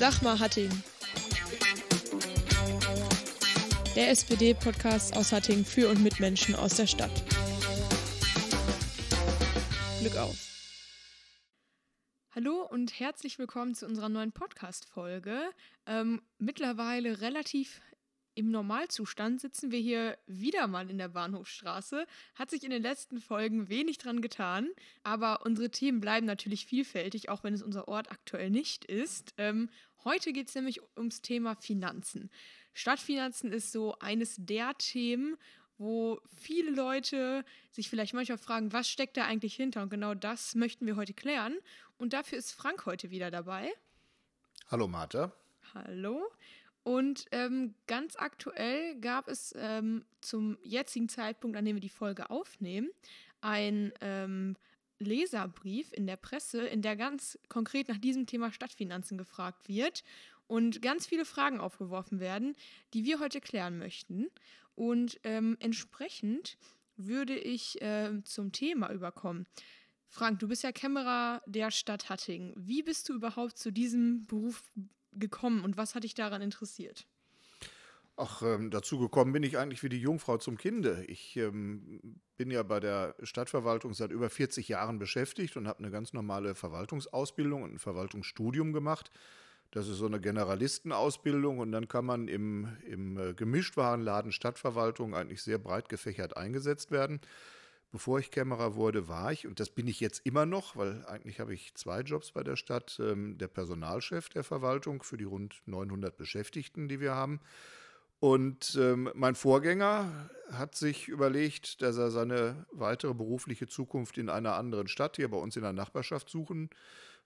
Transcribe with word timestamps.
Sag 0.00 0.22
mal 0.22 0.38
Hattingen. 0.38 0.82
Der 3.94 4.08
SPD-Podcast 4.08 5.14
aus 5.14 5.30
Hattingen 5.30 5.66
für 5.66 5.90
und 5.90 6.02
mit 6.02 6.20
Menschen 6.20 6.54
aus 6.54 6.76
der 6.76 6.86
Stadt. 6.86 7.22
Glück 10.00 10.16
auf. 10.16 10.38
Hallo 12.34 12.66
und 12.70 12.98
herzlich 12.98 13.38
willkommen 13.38 13.74
zu 13.74 13.84
unserer 13.84 14.08
neuen 14.08 14.32
Podcast-Folge. 14.32 15.50
Ähm, 15.84 16.22
mittlerweile 16.38 17.20
relativ 17.20 17.82
im 18.34 18.50
Normalzustand 18.50 19.40
sitzen 19.40 19.70
wir 19.70 19.80
hier 19.80 20.16
wieder 20.26 20.66
mal 20.66 20.88
in 20.88 20.96
der 20.96 21.08
Bahnhofstraße. 21.08 22.06
Hat 22.34 22.50
sich 22.50 22.64
in 22.64 22.70
den 22.70 22.82
letzten 22.82 23.20
Folgen 23.20 23.68
wenig 23.68 23.98
dran 23.98 24.22
getan, 24.22 24.70
aber 25.02 25.44
unsere 25.44 25.70
Themen 25.70 26.00
bleiben 26.00 26.26
natürlich 26.26 26.64
vielfältig, 26.64 27.28
auch 27.28 27.44
wenn 27.44 27.52
es 27.52 27.62
unser 27.62 27.88
Ort 27.88 28.10
aktuell 28.10 28.48
nicht 28.48 28.86
ist. 28.86 29.34
Ähm, 29.36 29.68
heute 30.04 30.32
geht 30.32 30.48
es 30.48 30.54
nämlich 30.54 30.80
ums 30.96 31.22
Thema 31.22 31.54
Finanzen. 31.56 32.30
Stadtfinanzen 32.72 33.52
ist 33.52 33.72
so 33.72 33.98
eines 33.98 34.36
der 34.38 34.74
Themen, 34.78 35.36
wo 35.78 36.20
viele 36.36 36.70
Leute 36.70 37.44
sich 37.70 37.88
vielleicht 37.88 38.12
manchmal 38.12 38.38
fragen, 38.38 38.72
was 38.72 38.88
steckt 38.88 39.16
da 39.16 39.24
eigentlich 39.24 39.54
hinter? 39.54 39.82
Und 39.82 39.90
genau 39.90 40.14
das 40.14 40.54
möchten 40.54 40.86
wir 40.86 40.96
heute 40.96 41.14
klären. 41.14 41.56
Und 41.96 42.12
dafür 42.12 42.38
ist 42.38 42.52
Frank 42.52 42.86
heute 42.86 43.10
wieder 43.10 43.30
dabei. 43.30 43.72
Hallo 44.70 44.86
Martha. 44.86 45.32
Hallo. 45.74 46.30
Und 46.82 47.26
ähm, 47.32 47.74
ganz 47.86 48.16
aktuell 48.16 48.98
gab 49.00 49.28
es 49.28 49.54
ähm, 49.56 50.04
zum 50.20 50.58
jetzigen 50.62 51.08
Zeitpunkt, 51.08 51.56
an 51.56 51.64
dem 51.64 51.76
wir 51.76 51.80
die 51.80 51.88
Folge 51.88 52.30
aufnehmen, 52.30 52.90
ein 53.40 53.92
ähm, 54.00 54.56
Leserbrief 55.00 55.92
in 55.92 56.06
der 56.06 56.16
Presse, 56.16 56.66
in 56.66 56.82
der 56.82 56.94
ganz 56.94 57.38
konkret 57.48 57.88
nach 57.88 57.98
diesem 57.98 58.26
Thema 58.26 58.52
Stadtfinanzen 58.52 59.18
gefragt 59.18 59.68
wird 59.68 60.04
und 60.46 60.82
ganz 60.82 61.06
viele 61.06 61.24
Fragen 61.24 61.58
aufgeworfen 61.58 62.20
werden, 62.20 62.54
die 62.94 63.04
wir 63.04 63.18
heute 63.18 63.40
klären 63.40 63.78
möchten. 63.78 64.28
Und 64.74 65.18
ähm, 65.24 65.56
entsprechend 65.60 66.58
würde 66.96 67.36
ich 67.36 67.80
äh, 67.82 68.22
zum 68.24 68.52
Thema 68.52 68.92
überkommen. 68.92 69.46
Frank, 70.08 70.40
du 70.40 70.48
bist 70.48 70.64
ja 70.64 70.72
Kämmerer 70.72 71.42
der 71.46 71.70
Stadt 71.70 72.08
Hattingen. 72.08 72.52
Wie 72.56 72.82
bist 72.82 73.08
du 73.08 73.14
überhaupt 73.14 73.58
zu 73.58 73.70
diesem 73.70 74.26
Beruf 74.26 74.62
gekommen 75.12 75.64
und 75.64 75.76
was 75.76 75.94
hat 75.94 76.04
dich 76.04 76.14
daran 76.14 76.42
interessiert? 76.42 77.06
Ach, 78.22 78.42
ähm, 78.42 78.70
dazu 78.70 78.98
gekommen 78.98 79.32
bin 79.32 79.42
ich 79.42 79.56
eigentlich 79.56 79.82
wie 79.82 79.88
die 79.88 79.98
Jungfrau 79.98 80.36
zum 80.36 80.58
Kinde. 80.58 81.04
Ich 81.08 81.38
ähm, 81.38 82.18
bin 82.36 82.50
ja 82.50 82.62
bei 82.62 82.78
der 82.78 83.14
Stadtverwaltung 83.22 83.94
seit 83.94 84.10
über 84.10 84.28
40 84.28 84.68
Jahren 84.68 84.98
beschäftigt 84.98 85.56
und 85.56 85.66
habe 85.66 85.78
eine 85.78 85.90
ganz 85.90 86.12
normale 86.12 86.54
Verwaltungsausbildung 86.54 87.62
und 87.62 87.72
ein 87.72 87.78
Verwaltungsstudium 87.78 88.74
gemacht. 88.74 89.10
Das 89.70 89.88
ist 89.88 89.96
so 89.96 90.04
eine 90.04 90.20
Generalistenausbildung 90.20 91.60
und 91.60 91.72
dann 91.72 91.88
kann 91.88 92.04
man 92.04 92.28
im, 92.28 92.68
im 92.86 93.16
äh, 93.16 93.32
Gemischtwarenladen 93.32 94.32
Stadtverwaltung 94.32 95.14
eigentlich 95.14 95.42
sehr 95.42 95.56
breit 95.56 95.88
gefächert 95.88 96.36
eingesetzt 96.36 96.90
werden. 96.90 97.22
Bevor 97.90 98.18
ich 98.18 98.30
Kämmerer 98.30 98.74
wurde, 98.74 99.08
war 99.08 99.32
ich, 99.32 99.46
und 99.46 99.60
das 99.60 99.70
bin 99.70 99.88
ich 99.88 99.98
jetzt 99.98 100.26
immer 100.26 100.44
noch, 100.44 100.76
weil 100.76 101.06
eigentlich 101.06 101.40
habe 101.40 101.54
ich 101.54 101.74
zwei 101.74 102.02
Jobs 102.02 102.32
bei 102.32 102.42
der 102.42 102.56
Stadt, 102.56 103.00
ähm, 103.02 103.38
der 103.38 103.48
Personalchef 103.48 104.28
der 104.28 104.44
Verwaltung 104.44 105.02
für 105.02 105.16
die 105.16 105.24
rund 105.24 105.62
900 105.64 106.18
Beschäftigten, 106.18 106.86
die 106.86 107.00
wir 107.00 107.14
haben. 107.14 107.40
Und 108.20 108.76
ähm, 108.78 109.10
mein 109.14 109.34
Vorgänger 109.34 110.28
hat 110.52 110.74
sich 110.74 111.08
überlegt, 111.08 111.80
dass 111.80 111.96
er 111.96 112.10
seine 112.10 112.66
weitere 112.70 113.14
berufliche 113.14 113.66
Zukunft 113.66 114.18
in 114.18 114.28
einer 114.28 114.56
anderen 114.56 114.88
Stadt 114.88 115.16
hier 115.16 115.30
bei 115.30 115.38
uns 115.38 115.56
in 115.56 115.62
der 115.62 115.72
Nachbarschaft 115.72 116.28
suchen 116.28 116.68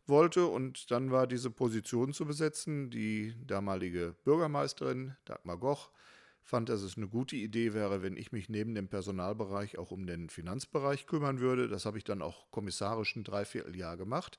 wollte. 0.06 0.46
Und 0.46 0.92
dann 0.92 1.10
war 1.10 1.26
diese 1.26 1.50
Position 1.50 2.12
zu 2.12 2.26
besetzen. 2.26 2.90
Die 2.90 3.34
damalige 3.44 4.14
Bürgermeisterin 4.24 5.16
Dagmar 5.24 5.58
Goch 5.58 5.90
fand, 6.44 6.68
dass 6.68 6.82
es 6.82 6.96
eine 6.96 7.08
gute 7.08 7.34
Idee 7.34 7.74
wäre, 7.74 8.02
wenn 8.02 8.16
ich 8.16 8.30
mich 8.30 8.48
neben 8.48 8.76
dem 8.76 8.86
Personalbereich 8.86 9.78
auch 9.78 9.90
um 9.90 10.06
den 10.06 10.28
Finanzbereich 10.28 11.06
kümmern 11.06 11.40
würde. 11.40 11.66
Das 11.66 11.86
habe 11.86 11.98
ich 11.98 12.04
dann 12.04 12.22
auch 12.22 12.48
kommissarisch 12.52 13.16
ein 13.16 13.24
Dreivierteljahr 13.24 13.96
gemacht 13.96 14.38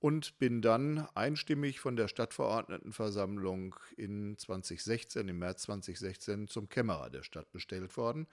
und 0.00 0.38
bin 0.38 0.62
dann 0.62 1.06
einstimmig 1.14 1.80
von 1.80 1.96
der 1.96 2.08
Stadtverordnetenversammlung 2.08 3.74
in 3.96 4.36
2016, 4.38 5.28
im 5.28 5.38
März 5.38 5.62
2016, 5.62 6.48
zum 6.48 6.68
Kämmerer 6.68 7.10
der 7.10 7.22
Stadt 7.22 7.50
bestellt 7.52 7.96
worden 7.96 8.26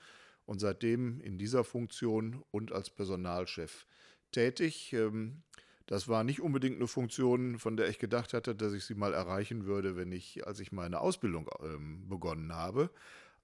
und 0.45 0.59
seitdem 0.59 1.19
in 1.21 1.37
dieser 1.37 1.63
Funktion 1.63 2.43
und 2.51 2.71
als 2.71 2.89
Personalchef 2.89 3.87
tätig. 4.31 4.93
Ähm, 4.93 5.43
das 5.87 6.07
war 6.07 6.23
nicht 6.23 6.41
unbedingt 6.41 6.77
eine 6.77 6.87
Funktion, 6.87 7.59
von 7.59 7.77
der 7.77 7.89
ich 7.89 7.99
gedacht 7.99 8.33
hatte, 8.33 8.55
dass 8.55 8.73
ich 8.73 8.85
sie 8.85 8.95
mal 8.95 9.13
erreichen 9.13 9.65
würde, 9.65 9.95
wenn 9.95 10.11
ich, 10.11 10.45
als 10.47 10.59
ich 10.59 10.71
meine 10.71 10.99
Ausbildung 10.99 11.47
ähm, 11.61 12.07
begonnen 12.09 12.53
habe. 12.53 12.89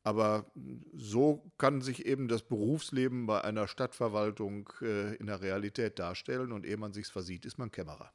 Aber 0.03 0.51
so 0.93 1.51
kann 1.57 1.81
sich 1.81 2.05
eben 2.05 2.27
das 2.27 2.41
Berufsleben 2.41 3.27
bei 3.27 3.43
einer 3.43 3.67
Stadtverwaltung 3.67 4.69
äh, 4.81 5.15
in 5.15 5.27
der 5.27 5.41
Realität 5.41 5.99
darstellen 5.99 6.51
und 6.51 6.65
ehe 6.65 6.77
man 6.77 6.93
sich's 6.93 7.11
versieht, 7.11 7.45
ist 7.45 7.59
man 7.59 7.71
Kämmerer. 7.71 8.11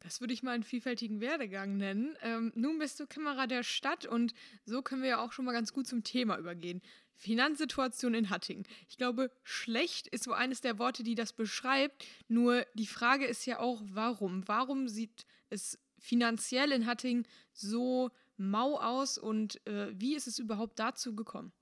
Das 0.00 0.20
würde 0.20 0.34
ich 0.34 0.42
mal 0.42 0.50
einen 0.50 0.64
vielfältigen 0.64 1.22
Werdegang 1.22 1.78
nennen. 1.78 2.14
Ähm, 2.20 2.52
nun 2.54 2.78
bist 2.78 3.00
du 3.00 3.06
Kämmerer 3.06 3.46
der 3.46 3.62
Stadt 3.62 4.04
und 4.04 4.34
so 4.66 4.82
können 4.82 5.00
wir 5.00 5.08
ja 5.08 5.24
auch 5.24 5.32
schon 5.32 5.46
mal 5.46 5.52
ganz 5.52 5.72
gut 5.72 5.86
zum 5.86 6.04
Thema 6.04 6.36
übergehen. 6.36 6.82
Finanzsituation 7.14 8.12
in 8.12 8.28
Hattingen. 8.28 8.66
Ich 8.88 8.98
glaube, 8.98 9.30
schlecht 9.42 10.06
ist 10.08 10.24
so 10.24 10.32
eines 10.32 10.60
der 10.60 10.78
Worte, 10.78 11.04
die 11.04 11.14
das 11.14 11.32
beschreibt. 11.32 12.04
Nur 12.28 12.66
die 12.74 12.86
Frage 12.86 13.24
ist 13.24 13.46
ja 13.46 13.60
auch, 13.60 13.80
warum? 13.86 14.46
Warum 14.46 14.88
sieht 14.88 15.24
es 15.48 15.78
finanziell 15.98 16.72
in 16.72 16.84
Hattingen 16.84 17.26
so 17.54 18.10
mau 18.36 18.78
aus 18.78 19.18
und 19.18 19.64
äh, 19.66 19.92
wie 19.94 20.14
ist 20.14 20.26
es 20.26 20.38
überhaupt 20.38 20.78
dazu 20.78 21.14
gekommen? 21.14 21.52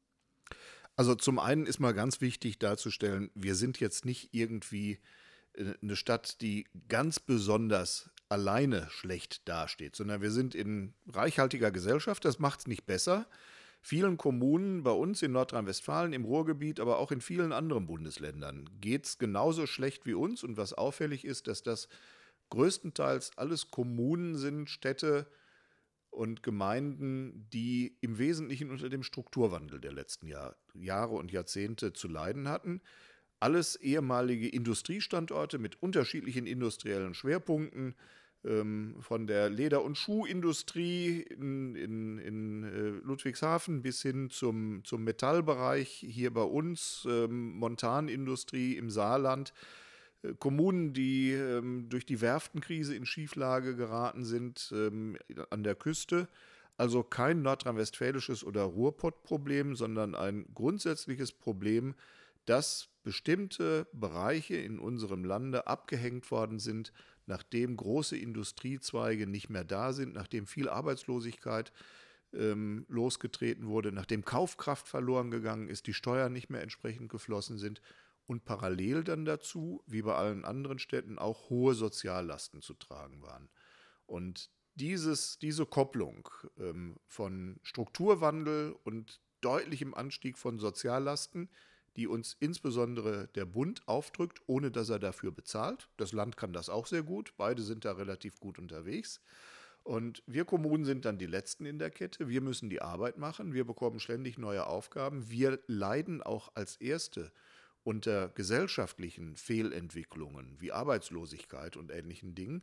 Also 0.97 1.15
zum 1.15 1.39
einen 1.39 1.67
ist 1.67 1.79
mal 1.79 1.95
ganz 1.95 2.21
wichtig 2.21 2.59
darzustellen, 2.59 3.31
wir 3.35 3.55
sind 3.55 3.81
jetzt 3.81 4.05
nicht 4.05 4.31
irgendwie 4.33 5.01
äh, 5.55 5.75
eine 5.83 5.97
Stadt, 5.97 6.41
die 6.41 6.67
ganz 6.89 7.19
besonders 7.19 8.11
alleine 8.29 8.89
schlecht 8.91 9.49
dasteht, 9.49 9.97
sondern 9.97 10.23
wir 10.23 10.31
sind 10.31 10.55
in 10.55 10.95
reichhaltiger 11.09 11.71
Gesellschaft, 11.71 12.25
das 12.25 12.39
macht 12.39 12.61
es 12.61 12.67
nicht 12.67 12.87
besser. 12.87 13.27
Vielen 13.85 14.17
Kommunen 14.17 14.85
bei 14.85 14.93
uns 14.93 15.23
in 15.23 15.33
Nordrhein-Westfalen, 15.33 16.13
im 16.13 16.25
Ruhrgebiet, 16.25 16.79
aber 16.79 16.99
auch 16.99 17.11
in 17.11 17.21
vielen 17.21 17.53
anderen 17.53 17.87
Bundesländern 17.87 18.71
geht 18.81 19.07
es 19.07 19.19
genauso 19.19 19.67
schlecht 19.67 20.07
wie 20.07 20.15
uns. 20.15 20.45
Und 20.45 20.57
was 20.57 20.73
auffällig 20.73 21.25
ist, 21.25 21.49
dass 21.49 21.65
das 21.65 21.89
größtenteils 22.51 23.37
alles 23.37 23.73
Kommunen 23.73 24.37
sind, 24.37 24.71
Städte 24.71 25.27
und 26.13 26.43
Gemeinden, 26.43 27.49
die 27.53 27.97
im 28.01 28.19
Wesentlichen 28.19 28.71
unter 28.71 28.89
dem 28.89 29.03
Strukturwandel 29.03 29.81
der 29.81 29.93
letzten 29.93 30.27
Jahr, 30.27 30.57
Jahre 30.75 31.15
und 31.15 31.33
Jahrzehnte 31.33 31.93
zu 31.93 32.07
leiden 32.07 32.49
hatten. 32.49 32.81
Alles 33.41 33.77
ehemalige 33.77 34.49
Industriestandorte 34.49 35.59
mit 35.59 35.83
unterschiedlichen 35.83 36.47
industriellen 36.47 37.15
Schwerpunkten, 37.15 37.97
ähm, 38.45 38.97
von 39.01 39.27
der 39.27 39.49
Leder- 39.49 39.85
und 39.85 39.97
Schuhindustrie 39.97 41.21
in, 41.21 41.75
in, 41.75 42.19
in 42.19 42.65
äh, 42.65 42.89
Ludwigshafen 43.05 43.83
bis 43.83 44.03
hin 44.03 44.31
zum, 44.31 44.85
zum 44.85 45.05
Metallbereich 45.05 45.89
hier 45.89 46.33
bei 46.33 46.43
uns, 46.43 47.07
ähm, 47.09 47.53
Montanindustrie 47.59 48.77
im 48.77 48.91
Saarland. 48.91 49.53
Kommunen, 50.39 50.93
die 50.93 51.33
ähm, 51.33 51.89
durch 51.89 52.07
die 52.07 52.21
Werftenkrise 52.21 52.95
in 52.95 53.07
Schieflage 53.07 53.75
geraten 53.75 54.25
sind 54.25 54.73
ähm, 54.75 55.17
an 55.51 55.65
der 55.65 55.75
Küste. 55.75 56.29
Also 56.77 57.03
kein 57.03 57.43
nordrhein-westfälisches 57.43 58.45
oder 58.45 58.63
Ruhrpott-Problem, 58.63 59.75
sondern 59.75 60.15
ein 60.15 60.47
grundsätzliches 60.55 61.33
Problem, 61.33 61.95
dass 62.47 62.89
bestimmte 63.03 63.87
Bereiche 63.93 64.57
in 64.57 64.79
unserem 64.79 65.25
Lande 65.25 65.67
abgehängt 65.67 66.31
worden 66.31 66.59
sind, 66.59 66.93
nachdem 67.27 67.77
große 67.77 68.17
Industriezweige 68.17 69.27
nicht 69.27 69.51
mehr 69.51 69.65
da 69.65 69.93
sind, 69.93 70.15
nachdem 70.15 70.47
viel 70.47 70.69
Arbeitslosigkeit 70.69 71.73
ähm, 72.33 72.87
losgetreten 72.89 73.67
wurde, 73.67 73.93
nachdem 73.93 74.25
Kaufkraft 74.25 74.89
verloren 74.89 75.31
gegangen 75.31 75.69
ist, 75.69 75.87
die 75.87 75.95
Steuern 75.95 76.33
nicht 76.33 76.49
mehr 76.49 76.63
entsprechend 76.63 77.11
geflossen 77.11 77.59
sind 77.59 77.81
und 78.33 78.45
parallel 78.45 79.05
dann 79.05 79.25
dazu, 79.25 79.83
wie 79.87 80.03
bei 80.03 80.15
allen 80.15 80.45
anderen 80.45 80.79
Städten, 80.79 81.19
auch 81.19 81.51
hohe 81.51 81.75
Soziallasten 81.75 82.63
zu 82.63 82.75
tragen 82.75 83.23
waren. 83.23 83.51
Und 84.07 84.51
dieses, 84.75 85.39
diese 85.39 85.67
Kopplung 85.67 86.29
ähm, 86.59 86.97
von 87.07 87.61
Strukturwandel 87.63 88.75
und 88.85 89.21
deutlichem 89.43 89.93
Anstieg 89.93 90.39
von 90.39 90.59
Soziallasten, 90.59 91.51
die 91.97 92.07
uns 92.07 92.35
insbesondere 92.41 93.29
der 93.35 93.45
Bund 93.45 93.87
aufdrückt, 93.87 94.41
ohne 94.47 94.71
dass 94.71 94.89
er 94.89 94.99
dafür 94.99 95.31
bezahlt. 95.31 95.91
Das 95.99 96.13
Land 96.13 96.39
kann 96.39 96.55
das 96.55 96.71
auch 96.71 96.87
sehr 96.87 97.03
gut. 97.03 97.35
Beide 97.37 97.61
sind 97.63 97.85
da 97.85 97.93
relativ 97.93 98.41
gut 98.41 98.59
unterwegs. 98.59 99.21
Und 99.83 100.23
wir 100.27 100.47
Kommunen 100.47 100.87
sind 100.87 101.05
dann 101.05 101.19
die 101.19 101.27
Letzten 101.27 101.67
in 101.67 101.79
der 101.79 101.91
Kette. 101.91 102.29
Wir 102.29 102.41
müssen 102.41 102.71
die 102.71 102.81
Arbeit 102.81 103.19
machen. 103.19 103.53
Wir 103.53 103.67
bekommen 103.67 104.01
ständig 104.01 104.39
neue 104.39 104.67
Aufgaben. 104.67 105.29
Wir 105.29 105.61
leiden 105.67 106.23
auch 106.23 106.53
als 106.55 106.77
Erste 106.77 107.31
unter 107.85 108.29
gesellschaftlichen 108.29 109.37
Fehlentwicklungen 109.37 110.61
wie 110.61 110.73
Arbeitslosigkeit 110.73 111.77
und 111.77 111.91
ähnlichen 111.91 112.35
Dingen. 112.35 112.63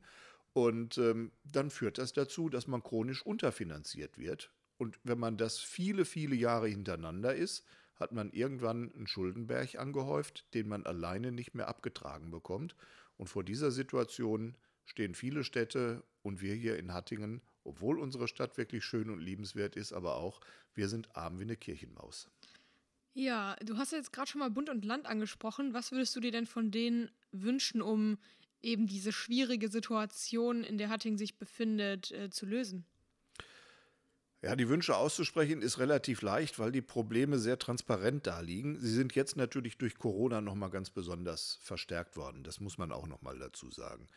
Und 0.53 0.97
ähm, 0.97 1.31
dann 1.43 1.69
führt 1.69 1.97
das 1.97 2.13
dazu, 2.13 2.49
dass 2.49 2.67
man 2.67 2.83
chronisch 2.83 3.25
unterfinanziert 3.25 4.17
wird. 4.17 4.51
Und 4.77 4.99
wenn 5.03 5.19
man 5.19 5.37
das 5.37 5.59
viele, 5.59 6.05
viele 6.05 6.35
Jahre 6.35 6.67
hintereinander 6.67 7.35
ist, 7.35 7.65
hat 7.95 8.13
man 8.13 8.31
irgendwann 8.31 8.93
einen 8.93 9.07
Schuldenberg 9.07 9.75
angehäuft, 9.75 10.45
den 10.53 10.69
man 10.69 10.85
alleine 10.85 11.31
nicht 11.31 11.53
mehr 11.53 11.67
abgetragen 11.67 12.31
bekommt. 12.31 12.75
Und 13.17 13.27
vor 13.27 13.43
dieser 13.43 13.71
Situation 13.71 14.55
stehen 14.85 15.13
viele 15.13 15.43
Städte 15.43 16.03
und 16.21 16.41
wir 16.41 16.55
hier 16.55 16.79
in 16.79 16.93
Hattingen, 16.93 17.41
obwohl 17.65 17.99
unsere 17.99 18.27
Stadt 18.27 18.57
wirklich 18.57 18.85
schön 18.85 19.09
und 19.09 19.19
liebenswert 19.19 19.75
ist, 19.75 19.91
aber 19.91 20.15
auch, 20.15 20.39
wir 20.73 20.87
sind 20.87 21.15
arm 21.15 21.39
wie 21.39 21.43
eine 21.43 21.57
Kirchenmaus. 21.57 22.29
Ja, 23.19 23.57
du 23.61 23.75
hast 23.75 23.91
jetzt 23.91 24.13
gerade 24.13 24.31
schon 24.31 24.39
mal 24.39 24.49
Bund 24.49 24.69
und 24.69 24.85
Land 24.85 25.05
angesprochen. 25.05 25.73
Was 25.73 25.91
würdest 25.91 26.15
du 26.15 26.21
dir 26.21 26.31
denn 26.31 26.45
von 26.45 26.71
denen 26.71 27.11
wünschen, 27.33 27.81
um 27.81 28.17
eben 28.61 28.87
diese 28.87 29.11
schwierige 29.11 29.67
Situation, 29.67 30.63
in 30.63 30.77
der 30.77 30.87
Hattingen 30.87 31.17
sich 31.17 31.37
befindet, 31.37 32.11
äh, 32.11 32.29
zu 32.29 32.45
lösen? 32.45 32.85
Ja, 34.41 34.55
die 34.55 34.69
Wünsche 34.69 34.95
auszusprechen 34.95 35.61
ist 35.61 35.79
relativ 35.79 36.21
leicht, 36.21 36.59
weil 36.59 36.71
die 36.71 36.81
Probleme 36.81 37.39
sehr 37.39 37.59
transparent 37.59 38.25
da 38.25 38.39
liegen. 38.39 38.79
Sie 38.79 38.93
sind 38.93 39.13
jetzt 39.15 39.35
natürlich 39.35 39.77
durch 39.77 39.97
Corona 39.97 40.39
nochmal 40.39 40.69
ganz 40.69 40.89
besonders 40.89 41.59
verstärkt 41.61 42.15
worden. 42.15 42.45
Das 42.45 42.61
muss 42.61 42.77
man 42.77 42.93
auch 42.93 43.05
nochmal 43.05 43.37
dazu 43.37 43.69
sagen. 43.69 44.07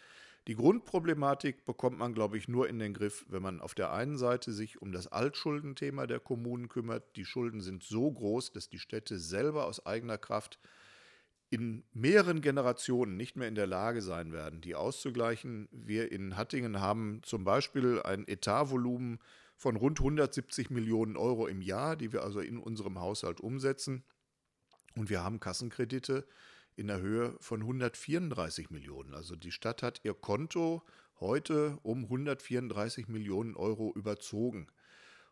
Die 0.48 0.56
Grundproblematik 0.56 1.64
bekommt 1.64 1.98
man, 1.98 2.14
glaube 2.14 2.36
ich, 2.36 2.48
nur 2.48 2.68
in 2.68 2.80
den 2.80 2.94
Griff, 2.94 3.24
wenn 3.28 3.42
man 3.42 3.60
auf 3.60 3.74
der 3.74 3.92
einen 3.92 4.16
Seite 4.16 4.52
sich 4.52 4.82
um 4.82 4.90
das 4.90 5.06
Altschuldenthema 5.06 6.08
der 6.08 6.18
Kommunen 6.18 6.68
kümmert. 6.68 7.14
Die 7.14 7.24
Schulden 7.24 7.60
sind 7.60 7.84
so 7.84 8.10
groß, 8.10 8.52
dass 8.52 8.68
die 8.68 8.80
Städte 8.80 9.18
selber 9.18 9.66
aus 9.66 9.86
eigener 9.86 10.18
Kraft 10.18 10.58
in 11.48 11.84
mehreren 11.92 12.40
Generationen 12.40 13.16
nicht 13.16 13.36
mehr 13.36 13.46
in 13.46 13.54
der 13.54 13.66
Lage 13.66 14.02
sein 14.02 14.32
werden, 14.32 14.60
die 14.62 14.74
auszugleichen. 14.74 15.68
Wir 15.70 16.10
in 16.10 16.36
Hattingen 16.36 16.80
haben 16.80 17.20
zum 17.22 17.44
Beispiel 17.44 18.00
ein 18.02 18.26
Etatvolumen 18.26 19.20
von 19.54 19.76
rund 19.76 20.00
170 20.00 20.70
Millionen 20.70 21.16
Euro 21.16 21.46
im 21.46 21.60
Jahr, 21.60 21.94
die 21.94 22.12
wir 22.12 22.24
also 22.24 22.40
in 22.40 22.58
unserem 22.58 22.98
Haushalt 22.98 23.40
umsetzen. 23.40 24.02
Und 24.96 25.08
wir 25.08 25.22
haben 25.22 25.40
Kassenkredite 25.40 26.26
in 26.76 26.86
der 26.86 27.00
Höhe 27.00 27.36
von 27.40 27.60
134 27.60 28.70
Millionen. 28.70 29.14
Also 29.14 29.36
die 29.36 29.52
Stadt 29.52 29.82
hat 29.82 30.00
ihr 30.04 30.14
Konto 30.14 30.82
heute 31.20 31.78
um 31.82 32.04
134 32.04 33.08
Millionen 33.08 33.56
Euro 33.56 33.92
überzogen. 33.94 34.66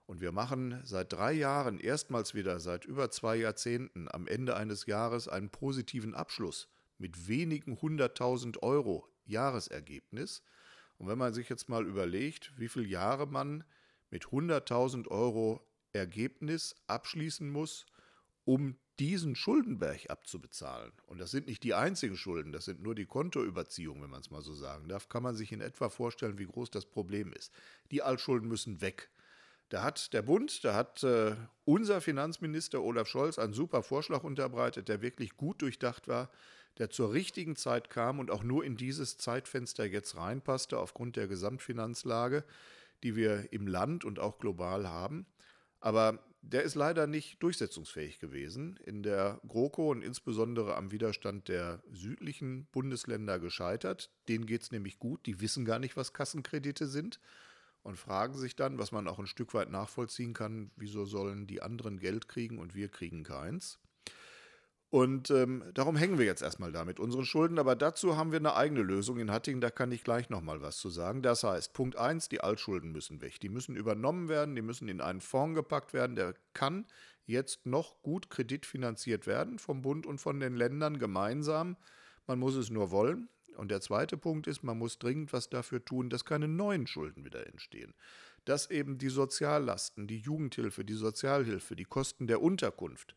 Und 0.07 0.21
wir 0.21 0.33
machen 0.33 0.81
seit 0.85 1.13
drei 1.13 1.33
Jahren 1.33 1.79
erstmals 1.79 2.35
wieder, 2.35 2.59
seit 2.59 2.85
über 2.85 3.11
zwei 3.11 3.37
Jahrzehnten, 3.37 4.09
am 4.11 4.27
Ende 4.27 4.57
eines 4.57 4.87
Jahres 4.87 5.29
einen 5.29 5.51
positiven 5.51 6.15
Abschluss 6.15 6.69
mit 6.99 7.29
wenigen 7.29 7.81
hunderttausend 7.81 8.63
Euro 8.63 9.07
Jahresergebnis. 9.25 10.43
Und 10.99 11.09
wenn 11.09 11.19
man 11.19 11.33
sich 11.33 11.49
jetzt 11.49 11.69
mal 11.69 11.87
überlegt, 11.87 12.53
wie 12.59 12.69
viele 12.69 12.87
Jahre 12.87 13.27
man 13.27 13.65
mit 14.11 14.27
100.000 14.27 15.09
Euro 15.09 15.65
Ergebnis 15.93 16.75
abschließen 16.87 17.49
muss, 17.49 17.87
um 18.45 18.77
diesen 19.01 19.35
Schuldenberg 19.35 20.09
abzubezahlen. 20.09 20.93
Und 21.07 21.19
das 21.19 21.31
sind 21.31 21.47
nicht 21.47 21.65
die 21.65 21.75
einzigen 21.75 22.17
Schulden, 22.17 22.53
das 22.53 22.67
sind 22.67 22.83
nur 22.83 22.95
die 22.95 23.07
Kontoüberziehungen, 23.07 24.03
wenn 24.03 24.11
man 24.11 24.21
es 24.21 24.31
mal 24.31 24.43
so 24.43 24.55
sagen 24.55 24.89
darf, 24.89 25.09
kann 25.09 25.23
man 25.23 25.35
sich 25.35 25.51
in 25.51 25.61
etwa 25.61 25.89
vorstellen, 25.89 26.39
wie 26.39 26.47
groß 26.47 26.71
das 26.71 26.87
Problem 26.87 27.33
ist. 27.33 27.53
Die 27.91 28.03
Altschulden 28.03 28.49
müssen 28.49 28.81
weg. 28.81 29.11
Da 29.71 29.83
hat 29.83 30.13
der 30.13 30.23
Bund, 30.23 30.65
da 30.65 30.75
hat 30.75 31.03
äh, 31.03 31.35
unser 31.65 32.01
Finanzminister 32.01 32.83
Olaf 32.83 33.09
Scholz 33.09 33.39
einen 33.39 33.53
super 33.53 33.83
Vorschlag 33.83 34.23
unterbreitet, 34.23 34.89
der 34.89 35.03
wirklich 35.03 35.37
gut 35.37 35.63
durchdacht 35.63 36.07
war, 36.07 36.31
der 36.79 36.91
zur 36.91 37.13
richtigen 37.13 37.57
Zeit 37.57 37.91
kam 37.91 38.21
und 38.21 38.31
auch 38.31 38.43
nur 38.43 38.65
in 38.65 38.77
dieses 38.77 39.17
Zeitfenster 39.17 39.85
jetzt 39.85 40.17
reinpasste 40.17 40.79
aufgrund 40.79 41.17
der 41.17 41.27
Gesamtfinanzlage 41.27 42.45
die 43.03 43.17
wir 43.17 43.53
im 43.53 43.67
Land 43.67 44.05
und 44.05 44.19
auch 44.19 44.39
global 44.39 44.89
haben. 44.89 45.27
Aber 45.81 46.19
der 46.43 46.63
ist 46.63 46.75
leider 46.75 47.07
nicht 47.07 47.43
durchsetzungsfähig 47.43 48.19
gewesen. 48.19 48.79
In 48.85 49.03
der 49.03 49.41
GroKo 49.47 49.91
und 49.91 50.03
insbesondere 50.03 50.77
am 50.77 50.91
Widerstand 50.91 51.49
der 51.49 51.83
südlichen 51.91 52.67
Bundesländer 52.73 53.39
gescheitert. 53.39 54.11
Denen 54.29 54.47
geht 54.47 54.63
es 54.63 54.71
nämlich 54.71 54.99
gut. 54.99 55.27
Die 55.27 55.41
wissen 55.41 55.65
gar 55.65 55.79
nicht, 55.79 55.97
was 55.97 56.13
Kassenkredite 56.13 56.87
sind 56.87 57.21
und 57.83 57.99
fragen 57.99 58.37
sich 58.37 58.57
dann, 58.57 58.79
was 58.79 58.93
man 58.93 59.09
auch 59.09 59.19
ein 59.19 59.27
Stück 59.27 59.55
weit 59.55 59.71
nachvollziehen 59.71 60.33
kann, 60.33 60.71
wieso 60.77 61.05
sollen 61.05 61.47
die 61.47 61.63
anderen 61.63 61.99
Geld 61.99 62.29
kriegen 62.29 62.59
und 62.59 62.75
wir 62.75 62.89
kriegen 62.89 63.23
keins. 63.23 63.79
Und 64.91 65.31
ähm, 65.31 65.63
darum 65.73 65.95
hängen 65.95 66.19
wir 66.19 66.27
jetzt 66.27 66.43
erstmal 66.43 66.73
da 66.73 66.85
mit 66.85 66.99
unseren 66.99 67.25
Schulden. 67.25 67.61
Aber 67.61 67.77
dazu 67.77 68.17
haben 68.17 68.33
wir 68.33 68.41
eine 68.41 68.57
eigene 68.57 68.83
Lösung 68.83 69.21
in 69.21 69.31
Hattingen. 69.31 69.61
Da 69.61 69.71
kann 69.71 69.93
ich 69.93 70.03
gleich 70.03 70.31
nochmal 70.31 70.63
was 70.63 70.79
zu 70.79 70.91
sagen. 70.91 71.23
Das 71.23 71.45
heißt, 71.45 71.73
Punkt 71.73 71.97
1, 71.97 72.29
die 72.29 72.41
Altschulden 72.41 72.91
müssen 72.91 73.21
weg. 73.21 73.39
Die 73.41 73.49
müssen 73.49 73.77
übernommen 73.77 74.29
werden. 74.29 74.57
Die 74.57 74.63
müssen 74.63 74.89
in 74.89 75.01
einen 75.01 75.21
Fonds 75.21 75.55
gepackt 75.55 75.93
werden. 75.93 76.17
Der 76.17 76.35
kann 76.55 76.87
jetzt 77.25 77.67
noch 77.67 78.03
gut 78.03 78.31
kreditfinanziert 78.31 79.29
werden 79.29 79.61
vom 79.61 79.83
Bund 79.83 80.07
und 80.07 80.19
von 80.19 80.41
den 80.41 80.57
Ländern 80.57 80.99
gemeinsam. 80.99 81.77
Man 82.27 82.41
muss 82.41 82.57
es 82.57 82.71
nur 82.71 82.91
wollen. 82.91 83.29
Und 83.57 83.71
der 83.71 83.81
zweite 83.81 84.17
Punkt 84.17 84.47
ist, 84.47 84.63
man 84.65 84.79
muss 84.79 84.99
dringend 84.99 85.33
was 85.33 85.51
dafür 85.51 85.85
tun, 85.85 86.11
dass 86.11 86.25
keine 86.25 86.49
neuen 86.49 86.87
Schulden 86.87 87.25
wieder 87.25 87.47
entstehen. 87.47 87.95
Dass 88.45 88.71
eben 88.71 88.99
die 88.99 89.09
Soziallasten, 89.09 90.07
die 90.07 90.19
Jugendhilfe, 90.19 90.85
die 90.85 90.95
Sozialhilfe, 90.95 91.77
die 91.77 91.85
Kosten 91.85 92.27
der 92.27 92.41
Unterkunft, 92.41 93.15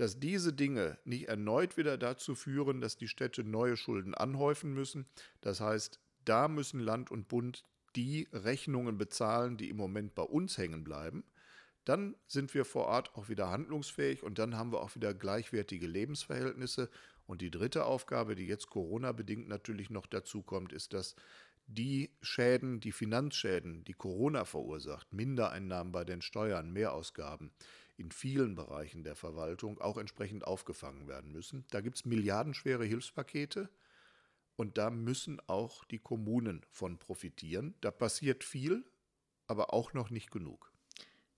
dass 0.00 0.18
diese 0.18 0.54
Dinge 0.54 0.96
nicht 1.04 1.28
erneut 1.28 1.76
wieder 1.76 1.98
dazu 1.98 2.34
führen, 2.34 2.80
dass 2.80 2.96
die 2.96 3.06
Städte 3.06 3.44
neue 3.44 3.76
Schulden 3.76 4.14
anhäufen 4.14 4.72
müssen. 4.72 5.04
Das 5.42 5.60
heißt, 5.60 6.00
da 6.24 6.48
müssen 6.48 6.80
Land 6.80 7.10
und 7.10 7.28
Bund 7.28 7.64
die 7.96 8.26
Rechnungen 8.32 8.96
bezahlen, 8.96 9.58
die 9.58 9.68
im 9.68 9.76
Moment 9.76 10.14
bei 10.14 10.22
uns 10.22 10.56
hängen 10.56 10.84
bleiben. 10.84 11.22
Dann 11.84 12.16
sind 12.26 12.54
wir 12.54 12.64
vor 12.64 12.86
Ort 12.86 13.14
auch 13.14 13.28
wieder 13.28 13.50
handlungsfähig 13.50 14.22
und 14.22 14.38
dann 14.38 14.56
haben 14.56 14.72
wir 14.72 14.80
auch 14.80 14.94
wieder 14.94 15.12
gleichwertige 15.12 15.86
Lebensverhältnisse. 15.86 16.88
Und 17.26 17.42
die 17.42 17.50
dritte 17.50 17.84
Aufgabe, 17.84 18.36
die 18.36 18.46
jetzt 18.46 18.70
Corona-bedingt 18.70 19.48
natürlich 19.48 19.90
noch 19.90 20.06
dazu 20.06 20.42
kommt, 20.42 20.72
ist, 20.72 20.94
dass 20.94 21.14
die 21.66 22.10
Schäden, 22.22 22.80
die 22.80 22.92
Finanzschäden, 22.92 23.84
die 23.84 23.92
Corona 23.92 24.46
verursacht, 24.46 25.12
Mindereinnahmen 25.12 25.92
bei 25.92 26.04
den 26.04 26.22
Steuern, 26.22 26.72
Mehrausgaben, 26.72 27.52
in 28.00 28.10
vielen 28.10 28.54
Bereichen 28.54 29.04
der 29.04 29.14
Verwaltung 29.14 29.80
auch 29.80 29.98
entsprechend 29.98 30.44
aufgefangen 30.44 31.06
werden 31.06 31.30
müssen. 31.30 31.66
Da 31.70 31.80
gibt 31.80 31.96
es 31.96 32.04
milliardenschwere 32.04 32.84
Hilfspakete 32.84 33.68
und 34.56 34.78
da 34.78 34.90
müssen 34.90 35.40
auch 35.46 35.84
die 35.84 35.98
Kommunen 35.98 36.64
von 36.70 36.98
profitieren. 36.98 37.74
Da 37.80 37.90
passiert 37.90 38.42
viel, 38.42 38.84
aber 39.46 39.74
auch 39.74 39.92
noch 39.92 40.10
nicht 40.10 40.30
genug. 40.30 40.72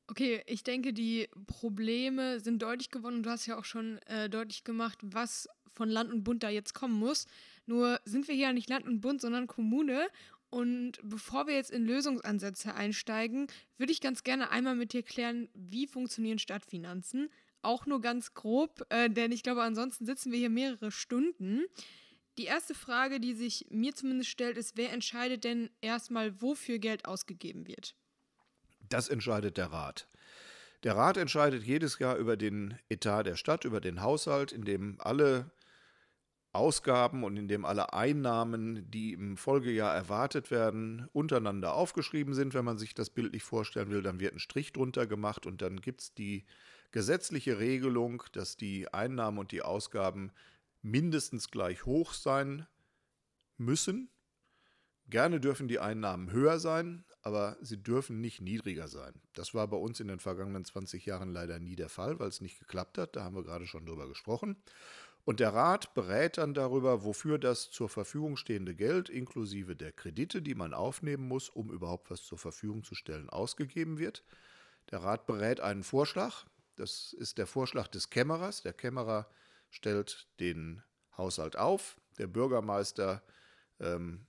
Okay, 0.06 0.42
ich 0.46 0.62
denke, 0.62 0.92
die 0.92 1.28
Probleme 1.46 2.40
sind 2.40 2.62
deutlich 2.62 2.90
geworden. 2.90 3.22
Du 3.22 3.30
hast 3.30 3.46
ja 3.46 3.58
auch 3.58 3.64
schon 3.64 3.98
äh, 4.06 4.28
deutlich 4.28 4.64
gemacht, 4.64 4.98
was 5.02 5.48
von 5.74 5.88
Land 5.88 6.12
und 6.12 6.22
Bund 6.22 6.42
da 6.42 6.48
jetzt 6.50 6.74
kommen 6.74 6.98
muss. 6.98 7.26
Nur 7.66 8.00
sind 8.04 8.28
wir 8.28 8.34
hier 8.34 8.52
nicht 8.52 8.68
Land 8.68 8.86
und 8.86 9.00
Bund, 9.00 9.20
sondern 9.20 9.46
Kommune. 9.46 10.08
Und 10.52 10.98
bevor 11.02 11.46
wir 11.46 11.54
jetzt 11.54 11.70
in 11.70 11.86
Lösungsansätze 11.86 12.74
einsteigen, 12.74 13.46
würde 13.78 13.90
ich 13.90 14.02
ganz 14.02 14.22
gerne 14.22 14.50
einmal 14.50 14.74
mit 14.76 14.92
dir 14.92 15.02
klären, 15.02 15.48
wie 15.54 15.86
funktionieren 15.86 16.38
Stadtfinanzen. 16.38 17.30
Auch 17.62 17.86
nur 17.86 18.02
ganz 18.02 18.34
grob, 18.34 18.84
äh, 18.90 19.08
denn 19.08 19.32
ich 19.32 19.42
glaube, 19.42 19.62
ansonsten 19.62 20.04
sitzen 20.04 20.30
wir 20.30 20.38
hier 20.38 20.50
mehrere 20.50 20.90
Stunden. 20.90 21.64
Die 22.36 22.44
erste 22.44 22.74
Frage, 22.74 23.18
die 23.18 23.32
sich 23.32 23.64
mir 23.70 23.94
zumindest 23.94 24.28
stellt, 24.28 24.58
ist, 24.58 24.76
wer 24.76 24.92
entscheidet 24.92 25.44
denn 25.44 25.70
erstmal, 25.80 26.42
wofür 26.42 26.78
Geld 26.78 27.06
ausgegeben 27.06 27.66
wird? 27.66 27.94
Das 28.90 29.08
entscheidet 29.08 29.56
der 29.56 29.72
Rat. 29.72 30.06
Der 30.82 30.96
Rat 30.96 31.16
entscheidet 31.16 31.62
jedes 31.62 31.98
Jahr 31.98 32.16
über 32.16 32.36
den 32.36 32.78
Etat 32.90 33.22
der 33.22 33.36
Stadt, 33.36 33.64
über 33.64 33.80
den 33.80 34.02
Haushalt, 34.02 34.52
in 34.52 34.66
dem 34.66 34.96
alle 34.98 35.50
Ausgaben 36.52 37.24
und 37.24 37.36
in 37.36 37.48
dem 37.48 37.64
alle 37.64 37.92
Einnahmen, 37.94 38.90
die 38.90 39.14
im 39.14 39.36
Folgejahr 39.36 39.94
erwartet 39.94 40.50
werden, 40.50 41.08
untereinander 41.12 41.74
aufgeschrieben 41.74 42.34
sind. 42.34 42.52
Wenn 42.52 42.64
man 42.64 42.78
sich 42.78 42.94
das 42.94 43.08
bildlich 43.08 43.42
vorstellen 43.42 43.90
will, 43.90 44.02
dann 44.02 44.20
wird 44.20 44.34
ein 44.34 44.38
Strich 44.38 44.72
drunter 44.72 45.06
gemacht 45.06 45.46
und 45.46 45.62
dann 45.62 45.80
gibt 45.80 46.02
es 46.02 46.14
die 46.14 46.44
gesetzliche 46.90 47.58
Regelung, 47.58 48.22
dass 48.32 48.56
die 48.56 48.92
Einnahmen 48.92 49.38
und 49.38 49.50
die 49.50 49.62
Ausgaben 49.62 50.30
mindestens 50.82 51.50
gleich 51.50 51.86
hoch 51.86 52.12
sein 52.12 52.66
müssen. 53.56 54.10
Gerne 55.08 55.40
dürfen 55.40 55.68
die 55.68 55.78
Einnahmen 55.78 56.30
höher 56.32 56.58
sein, 56.58 57.04
aber 57.22 57.56
sie 57.60 57.82
dürfen 57.82 58.20
nicht 58.20 58.40
niedriger 58.40 58.88
sein. 58.88 59.14
Das 59.32 59.54
war 59.54 59.68
bei 59.68 59.76
uns 59.76 60.00
in 60.00 60.08
den 60.08 60.20
vergangenen 60.20 60.64
20 60.64 61.04
Jahren 61.06 61.32
leider 61.32 61.58
nie 61.58 61.76
der 61.76 61.88
Fall, 61.88 62.18
weil 62.18 62.28
es 62.28 62.40
nicht 62.40 62.58
geklappt 62.58 62.98
hat. 62.98 63.16
Da 63.16 63.24
haben 63.24 63.36
wir 63.36 63.42
gerade 63.42 63.66
schon 63.66 63.86
drüber 63.86 64.08
gesprochen. 64.08 64.56
Und 65.24 65.38
der 65.38 65.54
Rat 65.54 65.94
berät 65.94 66.38
dann 66.38 66.52
darüber, 66.52 67.04
wofür 67.04 67.38
das 67.38 67.70
zur 67.70 67.88
Verfügung 67.88 68.36
stehende 68.36 68.74
Geld 68.74 69.08
inklusive 69.08 69.76
der 69.76 69.92
Kredite, 69.92 70.42
die 70.42 70.56
man 70.56 70.74
aufnehmen 70.74 71.28
muss, 71.28 71.48
um 71.48 71.70
überhaupt 71.70 72.10
was 72.10 72.24
zur 72.24 72.38
Verfügung 72.38 72.82
zu 72.82 72.96
stellen, 72.96 73.30
ausgegeben 73.30 73.98
wird. 73.98 74.24
Der 74.90 75.02
Rat 75.02 75.26
berät 75.26 75.60
einen 75.60 75.84
Vorschlag. 75.84 76.44
Das 76.74 77.12
ist 77.12 77.38
der 77.38 77.46
Vorschlag 77.46 77.86
des 77.86 78.10
Kämmerers. 78.10 78.62
Der 78.62 78.72
Kämmerer 78.72 79.28
stellt 79.70 80.26
den 80.40 80.82
Haushalt 81.16 81.56
auf. 81.56 82.00
Der 82.18 82.26
Bürgermeister 82.26 83.22
ähm, 83.78 84.26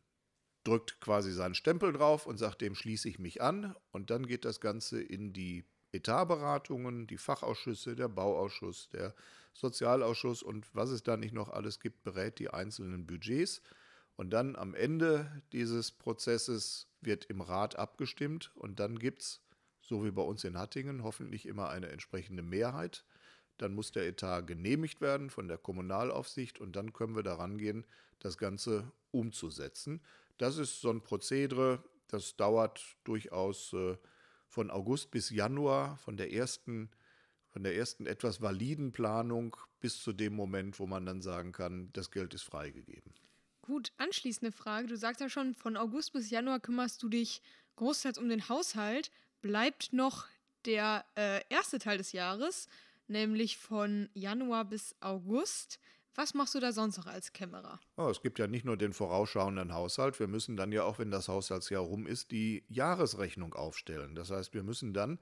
drückt 0.63 1.01
quasi 1.01 1.31
seinen 1.31 1.55
Stempel 1.55 1.91
drauf 1.91 2.27
und 2.27 2.37
sagt, 2.37 2.61
dem 2.61 2.75
schließe 2.75 3.09
ich 3.09 3.17
mich 3.17 3.41
an. 3.41 3.75
Und 3.91 4.11
dann 4.11 4.27
geht 4.27 4.45
das 4.45 4.61
Ganze 4.61 5.01
in 5.01 5.33
die 5.33 5.65
Etatberatungen, 5.91 7.07
die 7.07 7.17
Fachausschüsse, 7.17 7.95
der 7.95 8.07
Bauausschuss, 8.07 8.89
der 8.89 9.15
Sozialausschuss 9.53 10.43
und 10.43 10.73
was 10.75 10.89
es 10.89 11.03
da 11.03 11.17
nicht 11.17 11.33
noch 11.33 11.49
alles 11.49 11.79
gibt, 11.79 12.03
berät 12.03 12.39
die 12.39 12.49
einzelnen 12.49 13.05
Budgets. 13.05 13.61
Und 14.15 14.31
dann 14.31 14.55
am 14.55 14.75
Ende 14.75 15.41
dieses 15.51 15.91
Prozesses 15.91 16.87
wird 17.01 17.25
im 17.25 17.41
Rat 17.41 17.77
abgestimmt 17.77 18.51
und 18.55 18.79
dann 18.79 18.99
gibt 18.99 19.21
es, 19.21 19.41
so 19.81 20.05
wie 20.05 20.11
bei 20.11 20.21
uns 20.21 20.43
in 20.43 20.57
Hattingen, 20.57 21.03
hoffentlich 21.03 21.45
immer 21.45 21.69
eine 21.69 21.89
entsprechende 21.89 22.43
Mehrheit. 22.43 23.05
Dann 23.57 23.73
muss 23.73 23.91
der 23.91 24.07
Etat 24.07 24.41
genehmigt 24.41 25.01
werden 25.01 25.29
von 25.29 25.47
der 25.47 25.57
Kommunalaufsicht 25.57 26.59
und 26.59 26.75
dann 26.75 26.93
können 26.93 27.15
wir 27.15 27.23
daran 27.23 27.57
gehen, 27.57 27.85
das 28.19 28.37
Ganze 28.37 28.91
umzusetzen. 29.11 30.01
Das 30.37 30.57
ist 30.57 30.81
so 30.81 30.89
ein 30.89 31.01
Prozedere, 31.01 31.83
das 32.07 32.35
dauert 32.35 32.81
durchaus 33.03 33.73
äh, 33.73 33.97
von 34.47 34.71
August 34.71 35.11
bis 35.11 35.29
Januar, 35.29 35.97
von 35.97 36.17
der 36.17 36.31
ersten 36.31 36.89
von 37.53 37.63
der 37.63 37.75
ersten 37.75 38.07
etwas 38.07 38.41
validen 38.41 38.91
Planung 38.91 39.55
bis 39.79 40.01
zu 40.01 40.11
dem 40.11 40.35
Moment, 40.35 40.79
wo 40.79 40.87
man 40.87 41.05
dann 41.05 41.21
sagen 41.21 41.51
kann, 41.51 41.89
das 41.93 42.09
Geld 42.09 42.33
ist 42.33 42.41
freigegeben. 42.41 43.13
Gut, 43.61 43.93
anschließende 43.97 44.51
Frage. 44.51 44.87
Du 44.87 44.97
sagst 44.97 45.21
ja 45.21 45.29
schon, 45.29 45.53
von 45.53 45.77
August 45.77 46.13
bis 46.13 46.31
Januar 46.31 46.59
kümmerst 46.59 47.01
du 47.03 47.09
dich 47.09 47.41
großteils 47.75 48.17
um 48.17 48.27
den 48.27 48.49
Haushalt. 48.49 49.11
Bleibt 49.41 49.93
noch 49.93 50.25
der 50.65 51.05
äh, 51.15 51.41
erste 51.49 51.77
Teil 51.77 51.99
des 51.99 52.11
Jahres, 52.11 52.67
nämlich 53.07 53.57
von 53.57 54.09
Januar 54.13 54.65
bis 54.65 54.95
August. 54.99 55.79
Was 56.15 56.33
machst 56.33 56.55
du 56.55 56.59
da 56.59 56.71
sonst 56.71 56.97
noch 56.97 57.07
als 57.07 57.33
Kämmerer? 57.33 57.79
Oh, 57.97 58.09
es 58.09 58.21
gibt 58.21 58.39
ja 58.39 58.47
nicht 58.47 58.65
nur 58.65 58.77
den 58.77 58.93
vorausschauenden 58.93 59.73
Haushalt, 59.73 60.19
wir 60.19 60.27
müssen 60.27 60.57
dann 60.57 60.71
ja 60.71 60.83
auch, 60.83 60.99
wenn 60.99 61.11
das 61.11 61.27
Haushaltsjahr 61.27 61.81
rum 61.81 62.07
ist, 62.07 62.31
die 62.31 62.65
Jahresrechnung 62.67 63.53
aufstellen. 63.53 64.15
Das 64.15 64.31
heißt, 64.31 64.53
wir 64.53 64.63
müssen 64.63 64.93
dann 64.93 65.19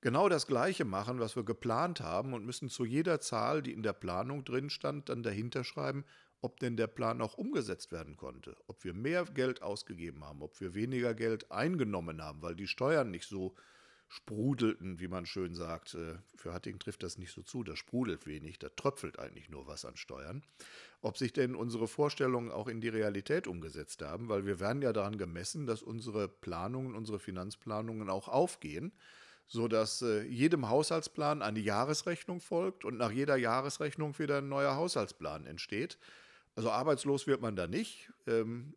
genau 0.00 0.28
das 0.28 0.46
Gleiche 0.46 0.84
machen, 0.84 1.20
was 1.20 1.36
wir 1.36 1.44
geplant 1.44 2.00
haben 2.00 2.34
und 2.34 2.44
müssen 2.44 2.68
zu 2.68 2.84
jeder 2.84 3.20
Zahl, 3.20 3.62
die 3.62 3.72
in 3.72 3.82
der 3.82 3.92
Planung 3.92 4.44
drin 4.44 4.70
stand, 4.70 5.08
dann 5.08 5.22
dahinter 5.22 5.64
schreiben, 5.64 6.04
ob 6.40 6.60
denn 6.60 6.76
der 6.76 6.86
Plan 6.86 7.20
auch 7.20 7.34
umgesetzt 7.34 7.90
werden 7.90 8.16
konnte, 8.16 8.56
ob 8.66 8.84
wir 8.84 8.94
mehr 8.94 9.24
Geld 9.24 9.62
ausgegeben 9.62 10.24
haben, 10.24 10.42
ob 10.42 10.60
wir 10.60 10.74
weniger 10.74 11.14
Geld 11.14 11.50
eingenommen 11.50 12.22
haben, 12.22 12.42
weil 12.42 12.54
die 12.54 12.68
Steuern 12.68 13.10
nicht 13.10 13.26
so 13.26 13.54
sprudelten, 14.08 15.00
wie 15.00 15.08
man 15.08 15.26
schön 15.26 15.54
sagt. 15.54 15.94
Äh, 15.94 16.16
für 16.36 16.54
Hattingen 16.54 16.80
trifft 16.80 17.02
das 17.02 17.18
nicht 17.18 17.32
so 17.32 17.42
zu, 17.42 17.62
da 17.62 17.76
sprudelt 17.76 18.26
wenig, 18.26 18.58
da 18.58 18.68
tröpfelt 18.70 19.18
eigentlich 19.18 19.50
nur 19.50 19.66
was 19.66 19.84
an 19.84 19.96
Steuern. 19.96 20.42
Ob 21.02 21.18
sich 21.18 21.32
denn 21.32 21.54
unsere 21.54 21.86
Vorstellungen 21.86 22.50
auch 22.50 22.68
in 22.68 22.80
die 22.80 22.88
Realität 22.88 23.46
umgesetzt 23.46 24.02
haben, 24.02 24.28
weil 24.28 24.46
wir 24.46 24.60
werden 24.60 24.82
ja 24.82 24.92
daran 24.92 25.18
gemessen, 25.18 25.66
dass 25.66 25.82
unsere 25.82 26.28
Planungen, 26.28 26.94
unsere 26.94 27.18
Finanzplanungen 27.18 28.08
auch 28.08 28.28
aufgehen, 28.28 28.92
sodass 29.48 30.02
äh, 30.02 30.22
jedem 30.24 30.68
Haushaltsplan 30.68 31.42
eine 31.42 31.58
Jahresrechnung 31.58 32.40
folgt 32.40 32.84
und 32.84 32.98
nach 32.98 33.10
jeder 33.10 33.36
Jahresrechnung 33.36 34.18
wieder 34.18 34.38
ein 34.38 34.48
neuer 34.48 34.76
Haushaltsplan 34.76 35.46
entsteht. 35.46 35.98
Also 36.54 36.70
arbeitslos 36.70 37.26
wird 37.26 37.40
man 37.40 37.56
da 37.56 37.66
nicht. 37.66 38.10
Ähm, 38.26 38.74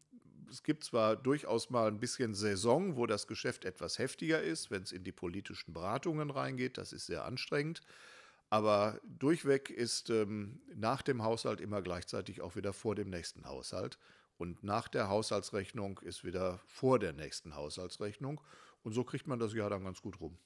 es 0.49 0.63
gibt 0.63 0.83
zwar 0.83 1.15
durchaus 1.15 1.69
mal 1.69 1.87
ein 1.87 1.99
bisschen 1.99 2.33
Saison, 2.33 2.95
wo 2.95 3.05
das 3.05 3.27
Geschäft 3.27 3.65
etwas 3.65 3.99
heftiger 3.99 4.41
ist, 4.41 4.71
wenn 4.71 4.83
es 4.83 4.91
in 4.91 5.03
die 5.03 5.11
politischen 5.11 5.73
Beratungen 5.73 6.29
reingeht. 6.29 6.77
Das 6.77 6.93
ist 6.93 7.05
sehr 7.05 7.25
anstrengend. 7.25 7.81
Aber 8.49 8.99
durchweg 9.05 9.69
ist 9.69 10.09
ähm, 10.09 10.61
nach 10.75 11.01
dem 11.01 11.23
Haushalt 11.23 11.61
immer 11.61 11.81
gleichzeitig 11.81 12.41
auch 12.41 12.55
wieder 12.55 12.73
vor 12.73 12.95
dem 12.95 13.09
nächsten 13.09 13.45
Haushalt. 13.45 13.97
Und 14.37 14.63
nach 14.63 14.87
der 14.87 15.07
Haushaltsrechnung 15.07 15.99
ist 15.99 16.23
wieder 16.23 16.59
vor 16.65 16.99
der 16.99 17.13
nächsten 17.13 17.55
Haushaltsrechnung. 17.55 18.41
Und 18.83 18.93
so 18.93 19.03
kriegt 19.03 19.27
man 19.27 19.39
das 19.39 19.53
Jahr 19.53 19.69
dann 19.69 19.83
ganz 19.83 20.01
gut 20.01 20.19
rum. 20.19 20.37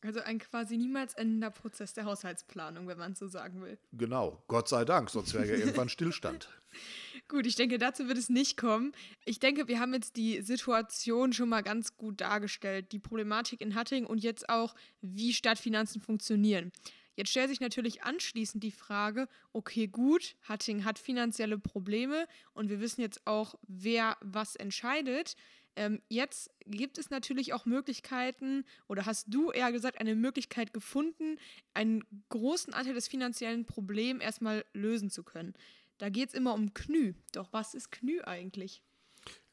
Also 0.00 0.20
ein 0.20 0.38
quasi 0.38 0.76
niemals 0.76 1.14
endender 1.14 1.50
Prozess 1.50 1.92
der 1.92 2.04
Haushaltsplanung, 2.04 2.86
wenn 2.86 2.98
man 2.98 3.16
so 3.16 3.26
sagen 3.26 3.62
will. 3.62 3.78
Genau, 3.92 4.42
Gott 4.46 4.68
sei 4.68 4.84
Dank, 4.84 5.10
sonst 5.10 5.34
wäre 5.34 5.46
ja 5.46 5.54
irgendwann 5.56 5.88
Stillstand. 5.88 6.48
gut, 7.28 7.46
ich 7.46 7.56
denke, 7.56 7.78
dazu 7.78 8.06
wird 8.06 8.16
es 8.16 8.28
nicht 8.28 8.56
kommen. 8.56 8.92
Ich 9.24 9.40
denke, 9.40 9.66
wir 9.66 9.80
haben 9.80 9.94
jetzt 9.94 10.16
die 10.16 10.40
Situation 10.42 11.32
schon 11.32 11.48
mal 11.48 11.62
ganz 11.62 11.96
gut 11.96 12.20
dargestellt, 12.20 12.92
die 12.92 13.00
Problematik 13.00 13.60
in 13.60 13.74
Hattingen 13.74 14.06
und 14.06 14.22
jetzt 14.22 14.48
auch, 14.48 14.76
wie 15.00 15.32
Stadtfinanzen 15.32 16.00
funktionieren. 16.00 16.70
Jetzt 17.18 17.30
stellt 17.30 17.48
sich 17.48 17.58
natürlich 17.58 18.04
anschließend 18.04 18.62
die 18.62 18.70
Frage, 18.70 19.26
okay, 19.52 19.88
gut, 19.88 20.36
Hattingen 20.42 20.84
hat 20.84 21.00
finanzielle 21.00 21.58
Probleme 21.58 22.28
und 22.52 22.70
wir 22.70 22.78
wissen 22.78 23.00
jetzt 23.00 23.26
auch, 23.26 23.56
wer 23.66 24.16
was 24.20 24.54
entscheidet. 24.54 25.34
Ähm, 25.78 26.02
jetzt 26.08 26.50
gibt 26.66 26.98
es 26.98 27.10
natürlich 27.10 27.52
auch 27.52 27.64
Möglichkeiten, 27.64 28.64
oder 28.88 29.06
hast 29.06 29.32
du 29.32 29.52
eher 29.52 29.70
gesagt, 29.70 30.00
eine 30.00 30.16
Möglichkeit 30.16 30.74
gefunden, 30.74 31.38
einen 31.72 32.02
großen 32.30 32.74
Anteil 32.74 32.94
des 32.94 33.06
finanziellen 33.06 33.64
Problems 33.64 34.20
erstmal 34.20 34.64
lösen 34.72 35.08
zu 35.08 35.22
können. 35.22 35.54
Da 35.98 36.08
geht 36.08 36.30
es 36.30 36.34
immer 36.34 36.54
um 36.54 36.74
KNÜ. 36.74 37.14
Doch 37.30 37.52
was 37.52 37.74
ist 37.74 37.92
KNÜ 37.92 38.22
eigentlich? 38.24 38.82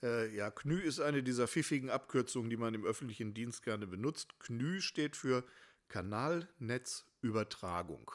Äh, 0.01 0.35
ja, 0.35 0.49
KNÜ 0.49 0.79
ist 0.79 0.99
eine 0.99 1.21
dieser 1.21 1.47
pfiffigen 1.47 1.91
Abkürzungen, 1.91 2.49
die 2.49 2.57
man 2.57 2.73
im 2.73 2.85
öffentlichen 2.85 3.35
Dienst 3.35 3.61
gerne 3.61 3.85
benutzt. 3.85 4.39
KNÜ 4.39 4.81
steht 4.81 5.15
für 5.15 5.45
Kanalnetzübertragung. 5.89 8.09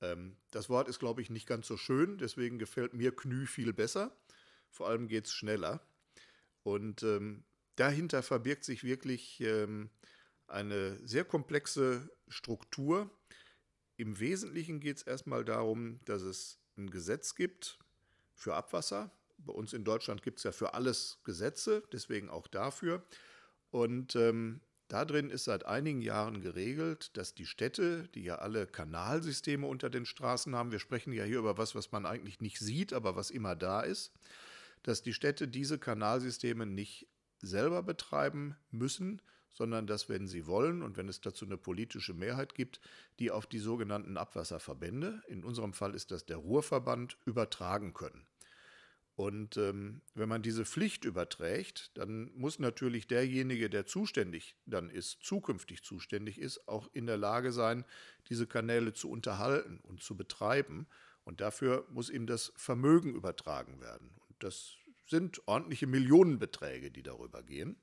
Ähm, 0.00 0.36
das 0.50 0.68
Wort 0.68 0.88
ist, 0.88 0.98
glaube 0.98 1.22
ich, 1.22 1.30
nicht 1.30 1.46
ganz 1.46 1.68
so 1.68 1.76
schön, 1.76 2.18
deswegen 2.18 2.58
gefällt 2.58 2.92
mir 2.92 3.14
KNÜ 3.14 3.46
viel 3.46 3.72
besser. 3.72 4.16
Vor 4.68 4.88
allem 4.88 5.06
geht 5.06 5.26
es 5.26 5.32
schneller. 5.32 5.80
Und 6.62 7.02
ähm, 7.02 7.44
dahinter 7.76 8.22
verbirgt 8.22 8.64
sich 8.64 8.84
wirklich 8.84 9.40
ähm, 9.40 9.90
eine 10.46 10.98
sehr 11.06 11.24
komplexe 11.24 12.10
Struktur. 12.28 13.10
Im 13.96 14.18
Wesentlichen 14.18 14.80
geht 14.80 14.98
es 14.98 15.02
erstmal 15.02 15.44
darum, 15.44 16.00
dass 16.04 16.22
es 16.22 16.58
ein 16.76 16.90
Gesetz 16.90 17.34
gibt 17.34 17.78
für 18.34 18.54
Abwasser. 18.54 19.10
Bei 19.38 19.52
uns 19.52 19.72
in 19.72 19.84
Deutschland 19.84 20.22
gibt 20.22 20.38
es 20.38 20.44
ja 20.44 20.52
für 20.52 20.74
alles 20.74 21.18
Gesetze, 21.24 21.82
deswegen 21.92 22.28
auch 22.28 22.46
dafür. 22.46 23.04
Und 23.70 24.16
ähm, 24.16 24.60
da 24.88 25.04
drin 25.04 25.30
ist 25.30 25.44
seit 25.44 25.66
einigen 25.66 26.02
Jahren 26.02 26.40
geregelt, 26.40 27.16
dass 27.16 27.34
die 27.34 27.46
Städte, 27.46 28.08
die 28.14 28.24
ja 28.24 28.36
alle 28.36 28.66
Kanalsysteme 28.66 29.66
unter 29.66 29.88
den 29.88 30.04
Straßen 30.04 30.54
haben, 30.56 30.72
wir 30.72 30.80
sprechen 30.80 31.12
ja 31.12 31.22
hier 31.22 31.38
über 31.38 31.56
was, 31.58 31.74
was 31.74 31.92
man 31.92 32.06
eigentlich 32.06 32.40
nicht 32.40 32.58
sieht, 32.58 32.92
aber 32.92 33.14
was 33.14 33.30
immer 33.30 33.54
da 33.54 33.82
ist, 33.82 34.12
dass 34.82 35.02
die 35.02 35.12
Städte 35.12 35.48
diese 35.48 35.78
Kanalsysteme 35.78 36.66
nicht 36.66 37.06
selber 37.38 37.82
betreiben 37.82 38.56
müssen, 38.70 39.22
sondern 39.50 39.86
dass, 39.86 40.08
wenn 40.08 40.28
sie 40.28 40.46
wollen 40.46 40.82
und 40.82 40.96
wenn 40.96 41.08
es 41.08 41.20
dazu 41.20 41.44
eine 41.44 41.56
politische 41.56 42.14
Mehrheit 42.14 42.54
gibt, 42.54 42.80
die 43.18 43.30
auf 43.30 43.46
die 43.46 43.58
sogenannten 43.58 44.16
Abwasserverbände, 44.16 45.22
in 45.28 45.44
unserem 45.44 45.72
Fall 45.72 45.94
ist 45.94 46.10
das 46.10 46.24
der 46.24 46.36
Ruhrverband, 46.36 47.18
übertragen 47.24 47.92
können. 47.92 48.26
Und 49.16 49.58
ähm, 49.58 50.00
wenn 50.14 50.30
man 50.30 50.40
diese 50.40 50.64
Pflicht 50.64 51.04
überträgt, 51.04 51.90
dann 51.94 52.30
muss 52.34 52.58
natürlich 52.58 53.06
derjenige, 53.06 53.68
der 53.68 53.84
zuständig 53.84 54.56
dann 54.64 54.88
ist, 54.88 55.22
zukünftig 55.22 55.82
zuständig 55.82 56.40
ist, 56.40 56.66
auch 56.68 56.88
in 56.94 57.04
der 57.04 57.18
Lage 57.18 57.52
sein, 57.52 57.84
diese 58.30 58.46
Kanäle 58.46 58.94
zu 58.94 59.10
unterhalten 59.10 59.80
und 59.82 60.02
zu 60.02 60.16
betreiben. 60.16 60.86
Und 61.24 61.42
dafür 61.42 61.86
muss 61.90 62.08
ihm 62.08 62.26
das 62.26 62.50
Vermögen 62.56 63.14
übertragen 63.14 63.82
werden. 63.82 64.10
Das 64.40 64.74
sind 65.06 65.46
ordentliche 65.46 65.86
Millionenbeträge, 65.86 66.90
die 66.90 67.02
darüber 67.02 67.42
gehen. 67.42 67.76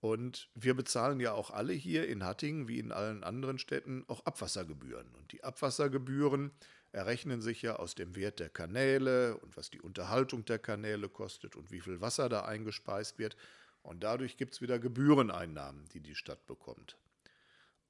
Und 0.00 0.50
wir 0.54 0.74
bezahlen 0.74 1.20
ja 1.20 1.32
auch 1.32 1.50
alle 1.50 1.72
hier 1.72 2.08
in 2.08 2.24
Hattingen 2.24 2.66
wie 2.66 2.80
in 2.80 2.90
allen 2.90 3.22
anderen 3.22 3.58
Städten 3.58 4.04
auch 4.08 4.26
Abwassergebühren. 4.26 5.14
Und 5.14 5.30
die 5.30 5.44
Abwassergebühren 5.44 6.50
errechnen 6.90 7.40
sich 7.40 7.62
ja 7.62 7.76
aus 7.76 7.94
dem 7.94 8.16
Wert 8.16 8.40
der 8.40 8.48
Kanäle 8.48 9.38
und 9.38 9.56
was 9.56 9.70
die 9.70 9.80
Unterhaltung 9.80 10.44
der 10.44 10.58
Kanäle 10.58 11.08
kostet 11.08 11.54
und 11.54 11.70
wie 11.70 11.80
viel 11.80 12.00
Wasser 12.00 12.28
da 12.28 12.44
eingespeist 12.44 13.18
wird. 13.18 13.36
Und 13.82 14.02
dadurch 14.02 14.36
gibt 14.36 14.54
es 14.54 14.60
wieder 14.60 14.80
Gebühreneinnahmen, 14.80 15.88
die 15.94 16.00
die 16.00 16.16
Stadt 16.16 16.46
bekommt. 16.46 16.96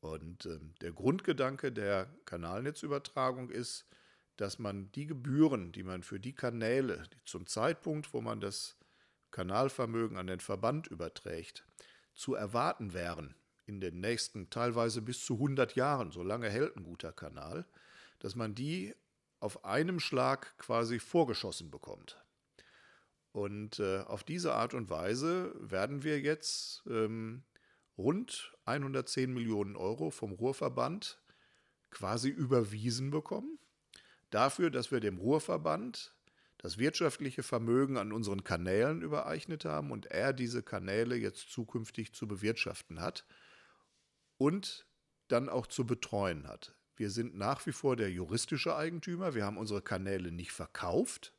Und 0.00 0.46
äh, 0.46 0.58
der 0.80 0.92
Grundgedanke 0.92 1.72
der 1.72 2.08
Kanalnetzübertragung 2.26 3.48
ist, 3.48 3.86
dass 4.36 4.58
man 4.58 4.90
die 4.92 5.06
Gebühren, 5.06 5.72
die 5.72 5.82
man 5.82 6.02
für 6.02 6.20
die 6.20 6.34
Kanäle, 6.34 7.04
die 7.12 7.24
zum 7.24 7.46
Zeitpunkt, 7.46 8.12
wo 8.12 8.20
man 8.20 8.40
das 8.40 8.76
Kanalvermögen 9.30 10.16
an 10.16 10.26
den 10.26 10.40
Verband 10.40 10.86
überträgt, 10.88 11.64
zu 12.14 12.34
erwarten 12.34 12.92
wären 12.92 13.34
in 13.66 13.80
den 13.80 14.00
nächsten 14.00 14.50
teilweise 14.50 15.02
bis 15.02 15.24
zu 15.24 15.34
100 15.34 15.76
Jahren, 15.76 16.10
so 16.10 16.22
lange 16.22 16.50
hält 16.50 16.76
ein 16.76 16.82
guter 16.82 17.12
Kanal, 17.12 17.66
dass 18.18 18.34
man 18.34 18.54
die 18.54 18.94
auf 19.40 19.64
einem 19.64 20.00
Schlag 20.00 20.56
quasi 20.58 20.98
vorgeschossen 20.98 21.70
bekommt. 21.70 22.18
Und 23.32 23.78
äh, 23.78 24.00
auf 24.00 24.24
diese 24.24 24.54
Art 24.54 24.74
und 24.74 24.90
Weise 24.90 25.54
werden 25.58 26.02
wir 26.02 26.20
jetzt 26.20 26.82
ähm, 26.86 27.44
rund 27.96 28.52
110 28.66 29.32
Millionen 29.32 29.74
Euro 29.76 30.10
vom 30.10 30.32
Ruhrverband 30.32 31.20
quasi 31.90 32.28
überwiesen 32.28 33.10
bekommen 33.10 33.58
dafür, 34.34 34.70
dass 34.70 34.90
wir 34.90 35.00
dem 35.00 35.18
Ruhrverband 35.18 36.14
das 36.58 36.78
wirtschaftliche 36.78 37.42
Vermögen 37.42 37.96
an 37.96 38.12
unseren 38.12 38.44
Kanälen 38.44 39.02
übereignet 39.02 39.64
haben 39.64 39.90
und 39.90 40.06
er 40.06 40.32
diese 40.32 40.62
Kanäle 40.62 41.16
jetzt 41.16 41.50
zukünftig 41.50 42.14
zu 42.14 42.28
bewirtschaften 42.28 43.00
hat 43.00 43.24
und 44.38 44.86
dann 45.28 45.48
auch 45.48 45.66
zu 45.66 45.84
betreuen 45.84 46.46
hat. 46.46 46.74
Wir 46.94 47.10
sind 47.10 47.36
nach 47.36 47.66
wie 47.66 47.72
vor 47.72 47.96
der 47.96 48.10
juristische 48.10 48.76
Eigentümer. 48.76 49.34
Wir 49.34 49.44
haben 49.44 49.56
unsere 49.56 49.82
Kanäle 49.82 50.30
nicht 50.30 50.52
verkauft. 50.52 51.34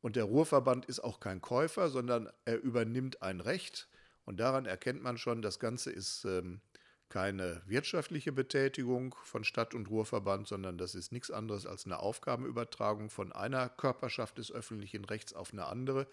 Und 0.00 0.16
der 0.16 0.24
Ruhrverband 0.24 0.86
ist 0.86 1.00
auch 1.00 1.20
kein 1.20 1.42
Käufer, 1.42 1.90
sondern 1.90 2.30
er 2.46 2.62
übernimmt 2.62 3.20
ein 3.20 3.40
Recht. 3.40 3.88
Und 4.24 4.40
daran 4.40 4.64
erkennt 4.64 5.02
man 5.02 5.18
schon, 5.18 5.42
das 5.42 5.58
Ganze 5.58 5.90
ist 5.90 6.24
ähm, 6.24 6.62
keine 7.10 7.60
wirtschaftliche 7.66 8.32
Betätigung 8.32 9.14
von 9.24 9.44
Stadt- 9.44 9.74
und 9.74 9.90
Ruhrverband, 9.90 10.48
sondern 10.48 10.78
das 10.78 10.94
ist 10.94 11.12
nichts 11.12 11.30
anderes 11.30 11.66
als 11.66 11.84
eine 11.84 11.98
Aufgabenübertragung 11.98 13.10
von 13.10 13.32
einer 13.32 13.68
Körperschaft 13.68 14.38
des 14.38 14.50
öffentlichen 14.50 15.04
Rechts 15.04 15.34
auf 15.34 15.52
eine 15.52 15.66
andere. 15.66 16.06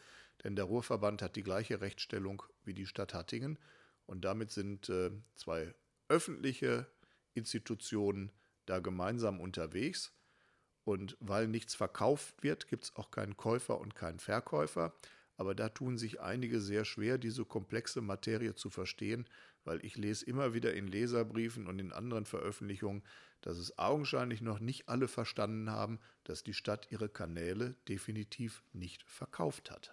Denn 0.44 0.56
der 0.56 0.66
Ruhrverband 0.66 1.22
hat 1.22 1.36
die 1.36 1.44
gleiche 1.44 1.82
Rechtsstellung 1.82 2.44
wie 2.66 2.74
die 2.74 2.88
Stadt 2.88 3.14
Hattingen. 3.14 3.60
Und 4.08 4.26
damit 4.26 4.52
sind 4.52 4.90
äh, 4.90 5.12
zwei 5.36 5.74
öffentliche 6.10 6.88
Institutionen 7.36 8.32
da 8.66 8.80
gemeinsam 8.80 9.40
unterwegs. 9.40 10.14
Und 10.84 11.16
weil 11.20 11.48
nichts 11.48 11.76
verkauft 11.76 12.42
wird, 12.42 12.68
gibt 12.68 12.86
es 12.86 12.96
auch 12.96 13.12
keinen 13.12 13.38
Käufer 13.38 13.80
und 13.80 13.96
keinen 13.96 14.20
Verkäufer. 14.20 14.94
Aber 15.38 15.56
da 15.56 15.70
tun 15.70 15.98
sich 15.98 16.20
einige 16.20 16.60
sehr 16.60 16.84
schwer, 16.84 17.18
diese 17.18 17.46
komplexe 17.46 18.02
Materie 18.02 18.56
zu 18.56 18.70
verstehen, 18.70 19.26
weil 19.64 19.84
ich 19.86 19.96
lese 19.96 20.26
immer 20.26 20.54
wieder 20.54 20.74
in 20.74 20.88
Leserbriefen 20.88 21.68
und 21.68 21.80
in 21.80 21.94
anderen 21.94 22.26
Veröffentlichungen, 22.26 23.04
dass 23.42 23.58
es 23.58 23.78
augenscheinlich 23.78 24.42
noch 24.42 24.60
nicht 24.60 24.90
alle 24.90 25.08
verstanden 25.08 25.70
haben, 25.70 26.00
dass 26.24 26.44
die 26.44 26.54
Stadt 26.54 26.88
ihre 26.92 27.08
Kanäle 27.08 27.76
definitiv 27.88 28.64
nicht 28.74 29.04
verkauft 29.04 29.70
hat. 29.70 29.92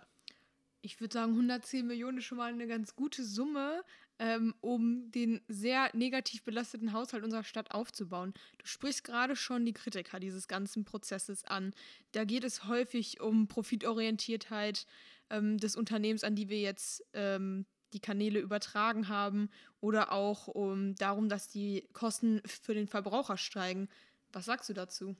Ich 0.80 1.00
würde 1.00 1.14
sagen, 1.14 1.32
110 1.32 1.86
Millionen 1.86 2.18
ist 2.18 2.24
schon 2.24 2.38
mal 2.38 2.52
eine 2.52 2.66
ganz 2.66 2.94
gute 2.94 3.24
Summe, 3.24 3.82
ähm, 4.18 4.54
um 4.60 5.10
den 5.10 5.40
sehr 5.48 5.90
negativ 5.94 6.42
belasteten 6.42 6.92
Haushalt 6.92 7.24
unserer 7.24 7.42
Stadt 7.42 7.70
aufzubauen. 7.70 8.34
Du 8.58 8.66
sprichst 8.66 9.02
gerade 9.02 9.34
schon 9.34 9.64
die 9.64 9.72
Kritiker 9.72 10.20
dieses 10.20 10.46
ganzen 10.46 10.84
Prozesses 10.84 11.44
an. 11.44 11.74
Da 12.12 12.24
geht 12.24 12.44
es 12.44 12.68
häufig 12.68 13.20
um 13.20 13.48
Profitorientiertheit 13.48 14.86
ähm, 15.30 15.58
des 15.58 15.76
Unternehmens, 15.76 16.24
an 16.24 16.36
die 16.36 16.48
wir 16.48 16.60
jetzt 16.60 17.04
ähm, 17.12 17.66
die 17.92 18.00
Kanäle 18.00 18.40
übertragen 18.40 19.08
haben 19.08 19.50
oder 19.80 20.12
auch 20.12 20.48
um, 20.48 20.94
darum, 20.96 21.28
dass 21.28 21.48
die 21.48 21.88
Kosten 21.92 22.42
für 22.44 22.74
den 22.74 22.88
Verbraucher 22.88 23.36
steigen. 23.36 23.88
Was 24.32 24.46
sagst 24.46 24.68
du 24.68 24.74
dazu? 24.74 25.16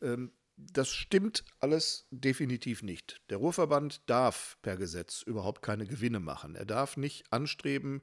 Ähm, 0.00 0.32
das 0.56 0.88
stimmt 0.88 1.44
alles 1.60 2.06
definitiv 2.10 2.82
nicht. 2.82 3.20
Der 3.28 3.38
Ruhrverband 3.38 4.08
darf 4.08 4.56
per 4.62 4.76
Gesetz 4.76 5.22
überhaupt 5.22 5.62
keine 5.62 5.86
Gewinne 5.86 6.20
machen. 6.20 6.54
Er 6.54 6.64
darf 6.64 6.96
nicht 6.96 7.32
anstreben, 7.32 8.02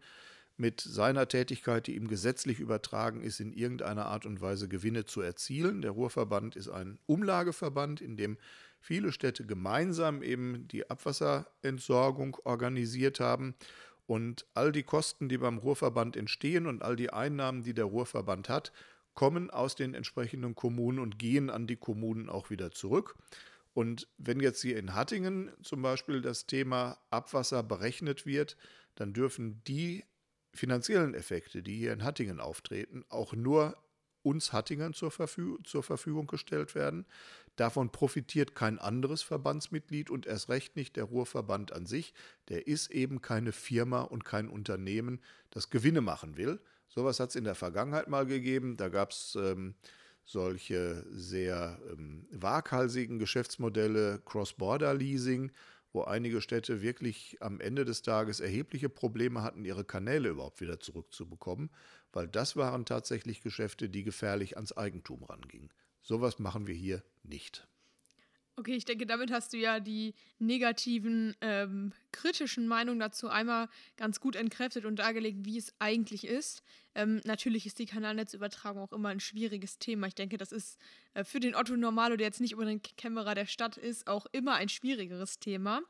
mit 0.62 0.80
seiner 0.80 1.28
Tätigkeit, 1.28 1.88
die 1.88 1.96
ihm 1.96 2.08
gesetzlich 2.08 2.60
übertragen 2.60 3.22
ist, 3.22 3.40
in 3.40 3.52
irgendeiner 3.52 4.06
Art 4.06 4.28
und 4.28 4.42
Weise 4.42 4.70
Gewinne 4.70 5.06
zu 5.06 5.20
erzielen. 5.20 5.82
Der 5.82 5.90
Ruhrverband 5.90 6.56
ist 6.56 6.70
ein 6.70 7.00
Umlageverband, 7.08 8.00
in 8.00 8.16
dem 8.16 8.38
viele 8.80 9.12
Städte 9.12 9.44
gemeinsam 9.44 10.22
eben 10.22 10.68
die 10.68 10.88
Abwasserentsorgung 10.88 12.38
organisiert 12.44 13.20
haben. 13.20 13.56
Und 14.06 14.46
all 14.54 14.72
die 14.72 14.84
Kosten, 14.84 15.30
die 15.30 15.40
beim 15.40 15.58
Ruhrverband 15.58 16.16
entstehen 16.16 16.68
und 16.68 16.84
all 16.84 16.96
die 16.96 17.12
Einnahmen, 17.12 17.64
die 17.64 17.74
der 17.74 17.86
Ruhrverband 17.86 18.48
hat, 18.48 18.72
kommen 19.16 19.50
aus 19.50 19.74
den 19.74 19.96
entsprechenden 19.96 20.54
Kommunen 20.54 21.00
und 21.00 21.18
gehen 21.18 21.50
an 21.50 21.66
die 21.66 21.76
Kommunen 21.76 22.30
auch 22.30 22.52
wieder 22.52 22.70
zurück. 22.70 23.16
Und 23.74 24.08
wenn 24.20 24.40
jetzt 24.40 24.62
hier 24.62 24.78
in 24.78 24.94
Hattingen 24.94 25.50
zum 25.64 25.82
Beispiel 25.82 26.22
das 26.22 26.46
Thema 26.46 27.00
Abwasser 27.10 27.64
berechnet 27.64 28.28
wird, 28.28 28.58
dann 28.94 29.14
dürfen 29.14 29.64
die 29.66 30.04
finanziellen 30.54 31.14
Effekte, 31.14 31.64
die 31.64 31.78
hier 31.78 31.94
in 31.94 32.04
Hattingen 32.04 32.40
auftreten, 32.40 33.06
auch 33.10 33.34
nur 33.34 33.78
uns 34.24 34.54
Hattingern 34.54 34.94
zur, 34.94 35.12
Verfü 35.12 35.58
zur 35.64 35.84
Verfügung 35.84 36.28
gestellt 36.28 36.76
werden. 36.76 37.06
Davon 37.56 37.92
profitiert 37.92 38.56
kein 38.56 38.80
anderes 38.80 39.22
Verbandsmitglied 39.22 40.10
und 40.10 40.26
erst 40.26 40.50
recht 40.50 40.76
nicht 40.76 40.96
der 40.96 41.06
Ruhrverband 41.06 41.74
an 41.74 41.86
sich. 41.86 42.14
Der 42.50 42.68
ist 42.68 42.92
eben 42.92 43.22
keine 43.22 43.52
Firma 43.52 44.02
und 44.02 44.24
kein 44.24 44.48
Unternehmen, 44.48 45.20
das 45.50 45.70
Gewinne 45.70 46.02
machen 46.02 46.38
will. 46.38 46.60
Sowas 46.88 47.20
hat 47.20 47.30
es 47.30 47.36
in 47.36 47.44
der 47.44 47.56
Vergangenheit 47.56 48.08
mal 48.08 48.26
gegeben. 48.26 48.78
Da 48.78 48.90
gab 48.90 49.12
es 49.12 49.36
ähm, 49.36 49.76
solche 50.24 51.06
sehr 51.12 51.80
ähm, 51.92 52.28
waghalsigen 52.32 53.20
Geschäftsmodelle, 53.20 54.22
Cross-Border-Leasing, 54.26 55.52
wo 55.94 56.04
einige 56.04 56.42
Städte 56.42 56.82
wirklich 56.82 57.38
am 57.42 57.60
Ende 57.60 57.86
des 57.86 58.02
Tages 58.02 58.40
erhebliche 58.40 58.90
Probleme 58.90 59.42
hatten, 59.42 59.66
ihre 59.66 59.84
Kanäle 59.84 60.30
überhaupt 60.30 60.62
wieder 60.62 60.80
zurückzubekommen, 60.80 61.70
weil 62.14 62.28
das 62.28 62.56
waren 62.56 62.86
tatsächlich 62.86 63.42
Geschäfte, 63.42 63.90
die 63.90 64.04
gefährlich 64.04 64.56
ans 64.56 64.76
Eigentum 64.76 65.24
rangingen. 65.24 65.72
Sowas 66.02 66.40
machen 66.40 66.68
wir 66.68 66.76
hier 66.76 67.04
nicht. 67.24 67.68
Okay, 68.62 68.76
ich 68.76 68.86
denke, 68.86 69.08
damit 69.08 69.32
hast 69.32 69.54
du 69.54 69.58
ja 69.58 69.80
die 69.80 70.14
negativen, 70.38 71.36
ähm, 71.42 71.94
kritischen 72.12 72.68
Meinungen 72.68 73.00
dazu 73.00 73.28
einmal 73.28 73.70
ganz 73.98 74.20
gut 74.20 74.36
entkräftet 74.36 74.86
und 74.86 74.98
dargelegt, 74.98 75.46
wie 75.46 75.58
es 75.58 75.74
eigentlich 75.80 76.28
ist. 76.28 76.62
Ähm, 76.94 77.22
natürlich 77.26 77.66
ist 77.66 77.80
die 77.80 77.88
Kanalnetzübertragung 77.88 78.84
auch 78.84 78.92
immer 78.92 79.10
ein 79.10 79.20
schwieriges 79.20 79.80
Thema. 79.80 80.06
Ich 80.06 80.14
denke, 80.14 80.38
das 80.38 80.52
ist 80.52 80.78
äh, 81.16 81.24
für 81.24 81.40
den 81.40 81.56
Otto 81.56 81.76
Normalo, 81.76 82.18
der 82.18 82.28
jetzt 82.28 82.40
nicht 82.40 82.52
über 82.52 82.66
den 82.66 82.84
Kämmerer 82.84 83.34
der 83.34 83.48
Stadt 83.48 83.78
ist, 83.78 84.06
auch 84.06 84.28
immer 84.32 84.54
ein 84.54 84.70
schwierigeres 84.70 85.40
Thema. 85.40 85.82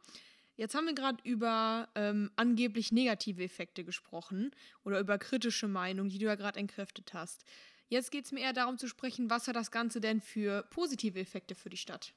Jetzt 0.55 0.73
haben 0.73 0.85
wir 0.85 0.95
gerade 0.95 1.21
über 1.25 1.89
ähm, 1.95 2.31
angeblich 2.37 2.93
negative 2.93 3.43
Effekte 3.43 3.83
gesprochen 3.83 4.51
oder 4.85 5.01
über 5.01 5.17
kritische 5.17 5.67
Meinungen, 5.67 6.09
die 6.09 6.19
du 6.19 6.27
ja 6.27 6.35
gerade 6.35 6.57
entkräftet 6.57 7.13
hast. 7.13 7.43
Jetzt 7.89 8.11
geht 8.11 8.23
es 8.23 8.31
mir 8.31 8.39
eher 8.39 8.53
darum 8.53 8.77
zu 8.77 8.87
sprechen, 8.87 9.29
was 9.29 9.49
hat 9.49 9.57
das 9.57 9.71
Ganze 9.71 9.99
denn 9.99 10.21
für 10.21 10.63
positive 10.69 11.19
Effekte 11.19 11.53
für 11.53 11.69
die 11.69 11.75
Stadt? 11.75 12.13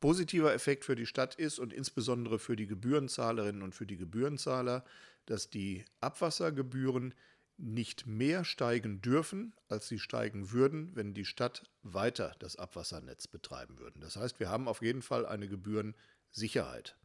Positiver 0.00 0.54
Effekt 0.54 0.84
für 0.84 0.94
die 0.94 1.06
Stadt 1.06 1.34
ist 1.34 1.58
und 1.58 1.72
insbesondere 1.72 2.38
für 2.38 2.56
die 2.56 2.66
Gebührenzahlerinnen 2.66 3.62
und 3.62 3.74
für 3.74 3.86
die 3.86 3.96
Gebührenzahler, 3.96 4.84
dass 5.26 5.50
die 5.50 5.84
Abwassergebühren 6.00 7.14
nicht 7.58 8.06
mehr 8.06 8.44
steigen 8.44 9.02
dürfen, 9.02 9.52
als 9.68 9.88
sie 9.88 9.98
steigen 9.98 10.52
würden, 10.52 10.94
wenn 10.94 11.12
die 11.12 11.24
Stadt 11.24 11.64
weiter 11.82 12.36
das 12.38 12.56
Abwassernetz 12.56 13.26
betreiben 13.26 13.78
würde. 13.80 13.98
Das 13.98 14.16
heißt, 14.16 14.38
wir 14.38 14.48
haben 14.48 14.68
auf 14.68 14.80
jeden 14.80 15.02
Fall 15.02 15.26
eine 15.26 15.48
Gebührensicherheit. 15.48 16.96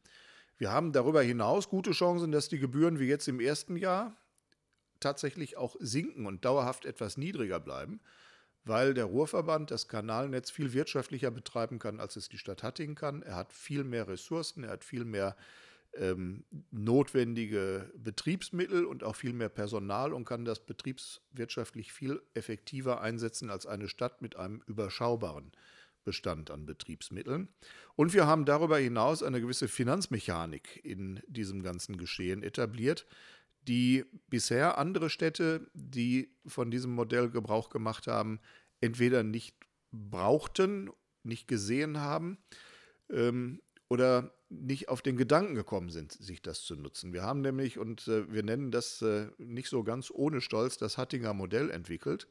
Wir 0.58 0.72
haben 0.72 0.94
darüber 0.94 1.24
hinaus 1.24 1.70
gute 1.70 1.92
Chancen, 1.92 2.32
dass 2.32 2.50
die 2.50 2.60
Gebühren 2.60 3.00
wie 3.00 3.08
jetzt 3.08 3.28
im 3.28 3.40
ersten 3.40 3.76
Jahr 3.76 4.16
tatsächlich 5.00 5.58
auch 5.58 5.76
sinken 5.80 6.28
und 6.28 6.46
dauerhaft 6.46 6.86
etwas 6.86 7.18
niedriger 7.18 7.60
bleiben, 7.60 8.00
weil 8.66 8.94
der 8.94 9.06
Ruhrverband 9.06 9.72
das 9.72 9.88
Kanalnetz 9.88 10.52
viel 10.52 10.74
wirtschaftlicher 10.74 11.32
betreiben 11.32 11.80
kann, 11.80 12.00
als 12.00 12.16
es 12.16 12.30
die 12.30 12.38
Stadt 12.38 12.64
Hattingen 12.64 12.96
kann. 12.96 13.22
Er 13.24 13.36
hat 13.36 13.54
viel 13.54 13.84
mehr 13.84 14.08
Ressourcen, 14.08 14.64
er 14.64 14.72
hat 14.72 14.86
viel 14.86 15.06
mehr 15.06 15.36
ähm, 15.96 16.44
notwendige 16.72 17.92
Betriebsmittel 17.96 18.86
und 18.86 19.04
auch 19.04 19.16
viel 19.16 19.34
mehr 19.34 19.50
Personal 19.50 20.14
und 20.14 20.26
kann 20.26 20.46
das 20.46 20.66
betriebswirtschaftlich 20.66 21.94
viel 21.94 22.22
effektiver 22.34 23.02
einsetzen 23.02 23.50
als 23.50 23.66
eine 23.66 23.88
Stadt 23.88 24.22
mit 24.22 24.36
einem 24.36 24.62
überschaubaren 24.66 25.52
Bestand 26.04 26.52
an 26.52 26.66
Betriebsmitteln. 26.66 27.48
Und 27.96 28.14
wir 28.14 28.28
haben 28.28 28.46
darüber 28.46 28.78
hinaus 28.78 29.24
eine 29.24 29.40
gewisse 29.40 29.68
Finanzmechanik 29.68 30.84
in 30.84 31.22
diesem 31.28 31.64
ganzen 31.64 31.98
Geschehen 31.98 32.44
etabliert, 32.44 33.06
die 33.68 34.06
bisher 34.30 34.78
andere 34.78 35.10
Städte, 35.10 35.70
die 35.74 36.36
von 36.46 36.72
diesem 36.72 36.92
Modell 36.94 37.30
Gebrauch 37.30 37.70
gemacht 37.70 38.08
haben, 38.08 38.40
entweder 38.82 39.24
nicht 39.24 39.56
brauchten, 39.92 40.90
nicht 41.24 41.48
gesehen 41.48 42.00
haben 42.00 42.38
ähm, 43.10 43.62
oder 43.90 44.34
nicht 44.50 44.90
auf 44.90 45.02
den 45.02 45.18
Gedanken 45.18 45.56
gekommen 45.56 45.90
sind, 45.90 46.12
sich 46.12 46.42
das 46.42 46.62
zu 46.64 46.76
nutzen. 46.76 47.14
Wir 47.14 47.24
haben 47.24 47.42
nämlich, 47.42 47.80
und 47.80 48.08
äh, 48.08 48.32
wir 48.32 48.44
nennen 48.44 48.72
das 48.72 49.02
äh, 49.02 49.28
nicht 49.38 49.70
so 49.70 49.84
ganz 49.84 50.12
ohne 50.12 50.42
Stolz, 50.42 50.78
das 50.78 50.98
Hattinger 50.98 51.34
Modell 51.34 51.72
entwickelt 51.72 52.28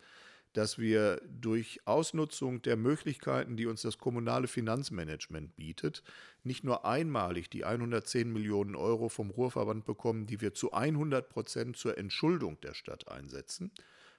dass 0.52 0.78
wir 0.78 1.20
durch 1.28 1.80
Ausnutzung 1.86 2.62
der 2.62 2.76
Möglichkeiten, 2.76 3.56
die 3.56 3.66
uns 3.66 3.82
das 3.82 3.98
kommunale 3.98 4.48
Finanzmanagement 4.48 5.56
bietet, 5.56 6.02
nicht 6.44 6.64
nur 6.64 6.84
einmalig 6.84 7.48
die 7.48 7.64
110 7.64 8.32
Millionen 8.32 8.76
Euro 8.76 9.08
vom 9.08 9.30
Ruhrverband 9.30 9.84
bekommen, 9.84 10.26
die 10.26 10.40
wir 10.40 10.54
zu 10.54 10.72
100 10.72 11.28
Prozent 11.28 11.76
zur 11.76 11.96
Entschuldung 11.96 12.60
der 12.60 12.74
Stadt 12.74 13.08
einsetzen. 13.08 13.72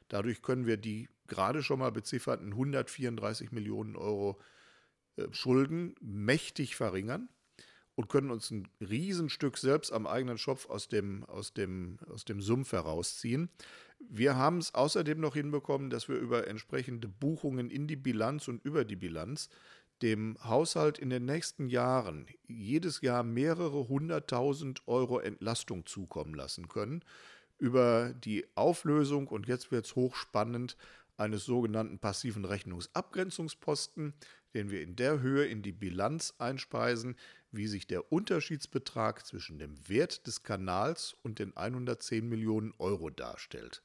Dadurch 0.08 0.42
können 0.42 0.66
wir 0.66 0.78
die 0.78 1.08
gerade 1.28 1.64
schon 1.64 1.80
mal 1.80 1.92
bezifferten 1.92 2.52
134 2.52 3.52
Millionen 3.52 3.96
Euro 3.96 4.40
äh, 5.16 5.26
Schulden 5.32 5.96
mächtig 6.02 6.76
verringern 6.76 7.30
und 7.96 8.10
können 8.10 8.32
uns 8.32 8.50
ein 8.52 8.68
Riesenstück 8.80 9.58
selbst 9.58 9.92
am 9.92 10.08
eigenen 10.08 10.38
Schopf 10.38 10.70
aus 10.70 10.88
dem, 10.88 11.24
aus 11.26 11.54
dem, 11.54 11.98
aus 12.10 12.26
dem 12.26 12.42
Sumpf 12.42 12.72
herausziehen. 12.72 13.50
Wir 14.00 14.36
haben 14.36 14.58
es 14.58 14.74
außerdem 14.74 15.20
noch 15.20 15.36
hinbekommen, 15.36 15.90
dass 15.90 16.10
wir 16.10 16.18
über 16.18 16.48
entsprechende 16.48 17.08
Buchungen 17.08 17.70
in 17.70 17.88
die 17.88 17.96
Bilanz 17.96 18.48
und 18.48 18.64
über 18.66 18.86
die 18.86 18.96
Bilanz 18.96 19.50
dem 20.02 20.38
Haushalt 20.44 20.98
in 20.98 21.10
den 21.10 21.26
nächsten 21.26 21.70
Jahren 21.70 22.26
jedes 22.48 23.02
Jahr 23.02 23.24
mehrere 23.24 23.88
hunderttausend 23.88 24.82
Euro 24.88 25.20
Entlastung 25.20 25.86
zukommen 25.86 26.34
lassen 26.34 26.68
können 26.68 27.04
über 27.60 28.14
die 28.14 28.46
Auflösung, 28.56 29.28
und 29.28 29.48
jetzt 29.48 29.72
wird 29.72 29.86
es 29.86 29.96
hochspannend, 29.96 30.76
eines 31.16 31.46
sogenannten 31.46 32.00
passiven 32.00 32.44
Rechnungsabgrenzungsposten, 32.44 34.14
den 34.54 34.72
wir 34.72 34.82
in 34.82 34.96
der 34.96 35.22
Höhe 35.22 35.46
in 35.46 35.62
die 35.62 35.72
Bilanz 35.72 36.34
einspeisen, 36.40 37.16
wie 37.54 37.68
sich 37.68 37.88
der 37.88 38.12
Unterschiedsbetrag 38.12 39.26
zwischen 39.26 39.60
dem 39.60 39.88
Wert 39.88 40.28
des 40.28 40.44
Kanals 40.44 41.16
und 41.22 41.40
den 41.40 41.56
110 41.56 42.28
Millionen 42.28 42.74
Euro 42.80 43.10
darstellt. 43.10 43.84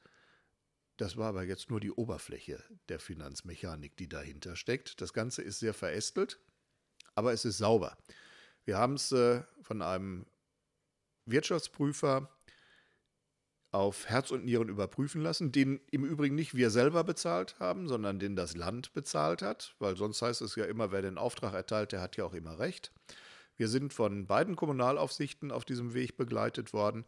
Das 0.97 1.17
war 1.17 1.29
aber 1.29 1.45
jetzt 1.45 1.71
nur 1.71 1.79
die 1.79 1.93
Oberfläche 1.93 2.63
der 2.89 2.99
Finanzmechanik, 2.99 3.97
die 3.97 4.09
dahinter 4.09 4.57
steckt. 4.57 5.01
Das 5.01 5.13
Ganze 5.13 5.43
ist 5.43 5.61
sehr 5.61 5.75
verästelt, 5.75 6.41
aber 7.15 7.33
es 7.33 7.45
ist 7.45 7.59
sauber. 7.59 7.97
Wir 8.65 8.79
haben 8.79 8.95
es 8.95 9.13
äh, 9.13 9.43
von 9.63 9.81
einem 9.81 10.27
Wirtschaftsprüfer 11.27 12.29
auf 13.71 14.07
Herz 14.07 14.31
und 14.31 14.45
Nieren 14.45 14.69
überprüfen 14.69 15.21
lassen, 15.21 15.53
den 15.53 15.81
im 15.91 16.05
Übrigen 16.05 16.35
nicht 16.35 16.55
wir 16.55 16.71
selber 16.71 17.05
bezahlt 17.05 17.59
haben, 17.61 17.87
sondern 17.87 18.19
den 18.19 18.35
das 18.35 18.57
Land 18.57 18.93
bezahlt 18.95 19.43
hat, 19.43 19.75
weil 19.79 19.97
sonst 19.97 20.23
heißt 20.23 20.41
es 20.41 20.57
ja 20.57 20.65
immer, 20.65 20.91
wer 20.91 21.03
den 21.03 21.19
Auftrag 21.19 21.53
erteilt, 21.53 21.93
der 21.93 22.01
hat 22.01 22.17
ja 22.17 22.25
auch 22.25 22.35
immer 22.35 22.59
recht. 22.59 22.93
Wir 23.59 23.69
sind 23.69 23.93
von 23.93 24.27
beiden 24.27 24.55
Kommunalaufsichten 24.55 25.51
auf 25.51 25.65
diesem 25.65 25.93
Weg 25.93 26.17
begleitet 26.17 26.73
worden. 26.73 27.05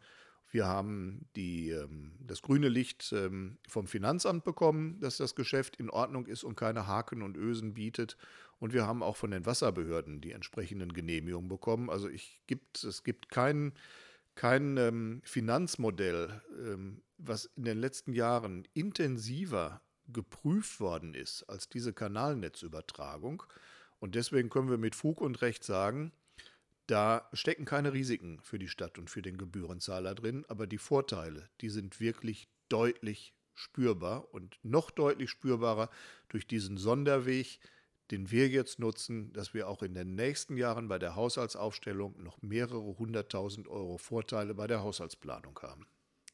Wir 0.51 0.67
haben 0.67 1.29
die, 1.37 1.69
ähm, 1.69 2.11
das 2.19 2.41
grüne 2.41 2.67
Licht 2.67 3.13
ähm, 3.13 3.57
vom 3.69 3.87
Finanzamt 3.87 4.43
bekommen, 4.43 4.99
dass 4.99 5.15
das 5.15 5.33
Geschäft 5.33 5.77
in 5.77 5.89
Ordnung 5.89 6.25
ist 6.27 6.43
und 6.43 6.55
keine 6.55 6.87
Haken 6.87 7.21
und 7.21 7.37
Ösen 7.37 7.73
bietet. 7.73 8.17
Und 8.59 8.73
wir 8.73 8.85
haben 8.85 9.01
auch 9.01 9.15
von 9.15 9.31
den 9.31 9.45
Wasserbehörden 9.45 10.19
die 10.19 10.33
entsprechenden 10.33 10.91
Genehmigungen 10.91 11.47
bekommen. 11.47 11.89
Also 11.89 12.09
ich 12.09 12.41
gibt, 12.47 12.83
es 12.83 13.03
gibt 13.03 13.29
keinen 13.29 13.73
kein 14.35 14.77
ähm, 14.77 15.21
Finanzmodell, 15.23 16.41
was 17.17 17.45
in 17.57 17.65
den 17.65 17.77
letzten 17.77 18.13
Jahren 18.13 18.65
intensiver 18.73 19.81
geprüft 20.07 20.79
worden 20.79 21.13
ist 21.13 21.43
als 21.43 21.69
diese 21.69 21.93
Kanalnetzübertragung. 21.93 23.43
Und 23.99 24.15
deswegen 24.15 24.49
können 24.49 24.69
wir 24.69 24.77
mit 24.77 24.95
Fug 24.95 25.21
und 25.21 25.41
Recht 25.41 25.63
sagen, 25.63 26.11
da 26.87 27.29
stecken 27.33 27.65
keine 27.65 27.93
Risiken 27.93 28.39
für 28.41 28.59
die 28.59 28.67
Stadt 28.67 28.97
und 28.97 29.09
für 29.09 29.21
den 29.21 29.37
Gebührenzahler 29.37 30.15
drin, 30.15 30.45
aber 30.47 30.67
die 30.67 30.77
Vorteile, 30.77 31.49
die 31.61 31.69
sind 31.69 31.99
wirklich 31.99 32.47
deutlich 32.69 33.33
spürbar 33.53 34.33
und 34.33 34.57
noch 34.63 34.91
deutlich 34.91 35.29
spürbarer 35.29 35.89
durch 36.29 36.47
diesen 36.47 36.77
Sonderweg, 36.77 37.59
den 38.09 38.31
wir 38.31 38.49
jetzt 38.49 38.79
nutzen, 38.79 39.31
dass 39.33 39.53
wir 39.53 39.69
auch 39.69 39.83
in 39.83 39.93
den 39.93 40.15
nächsten 40.15 40.57
Jahren 40.57 40.87
bei 40.87 40.99
der 40.99 41.15
Haushaltsaufstellung 41.15 42.21
noch 42.21 42.41
mehrere 42.41 42.97
hunderttausend 42.97 43.67
Euro 43.67 43.97
Vorteile 43.97 44.53
bei 44.53 44.67
der 44.67 44.83
Haushaltsplanung 44.83 45.57
haben. 45.61 45.87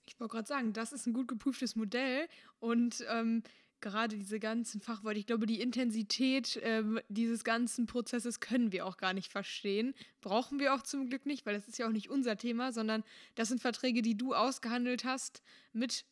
Ich 0.08 0.20
wollte 0.20 0.34
gerade 0.34 0.48
sagen, 0.48 0.74
das 0.74 0.94
ist 0.94 1.06
ein 1.06 1.14
gut 1.14 1.28
geprüftes 1.28 1.76
Modell 1.76 2.28
und 2.60 3.06
ähm, 3.10 3.44
gerade 3.82 4.18
diese 4.18 4.40
ganzen 4.40 4.82
Fachworte, 4.82 5.20
ich 5.20 5.26
glaube, 5.26 5.46
die 5.46 5.62
Intensität 5.62 6.58
äh, 6.58 6.84
dieses 7.10 7.44
ganzen 7.44 7.86
Prozesses 7.86 8.40
können 8.40 8.72
wir 8.72 8.86
auch 8.86 8.98
gar 8.98 9.14
nicht 9.14 9.32
verstehen. 9.32 9.94
Brauchen 10.22 10.60
wir 10.60 10.74
auch 10.74 10.82
zum 10.82 11.10
Glück 11.10 11.26
nicht, 11.26 11.46
weil 11.46 11.54
das 11.54 11.68
ist 11.68 11.78
ja 11.78 11.88
auch 11.88 11.92
nicht 11.92 12.10
unser 12.10 12.38
Thema, 12.38 12.72
sondern 12.72 13.04
das 13.36 13.50
sind 13.50 13.62
Verträge, 13.62 14.02
die 14.02 14.18
du 14.18 14.34
ausgehandelt 14.34 15.06
hast 15.06 15.42
mit 15.74 16.06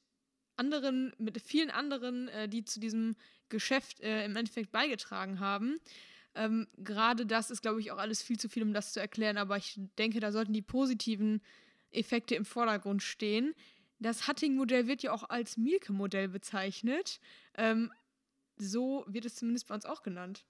anderen, 0.58 1.14
mit 1.18 1.42
vielen 1.42 1.72
anderen, 1.72 2.28
äh, 2.30 2.48
die 2.48 2.64
zu 2.64 2.80
diesem 2.80 3.16
Geschäft 3.50 4.00
äh, 4.02 4.26
im 4.26 4.36
Endeffekt 4.36 4.72
beigetragen 4.72 5.40
haben. 5.40 5.78
Ähm, 6.36 6.68
Gerade 6.78 7.26
das 7.26 7.52
ist, 7.52 7.62
glaube 7.62 7.80
ich, 7.80 7.92
auch 7.92 7.98
alles 7.98 8.22
viel 8.22 8.38
zu 8.38 8.50
viel, 8.50 8.64
um 8.64 8.74
das 8.74 8.94
zu 8.94 9.00
erklären, 9.00 9.38
aber 9.38 9.58
ich 9.58 9.80
denke, 9.98 10.20
da 10.20 10.32
sollten 10.32 10.54
die 10.54 10.62
positiven 10.62 11.42
Effekte 11.92 12.36
im 12.36 12.46
Vordergrund 12.46 13.04
stehen. 13.04 13.54
Das 14.00 14.28
Hutting-Modell 14.28 14.88
wird 14.88 15.04
ja 15.04 15.14
auch 15.14 15.30
als 15.30 15.56
Mielke-Modell 15.56 16.28
bezeichnet. 16.28 17.20
Ähm, 17.58 17.92
so 18.58 19.06
wird 19.08 19.26
es 19.26 19.36
zumindest 19.36 19.68
bei 19.68 19.76
uns 19.76 19.86
auch 19.86 20.04
genannt. 20.04 20.46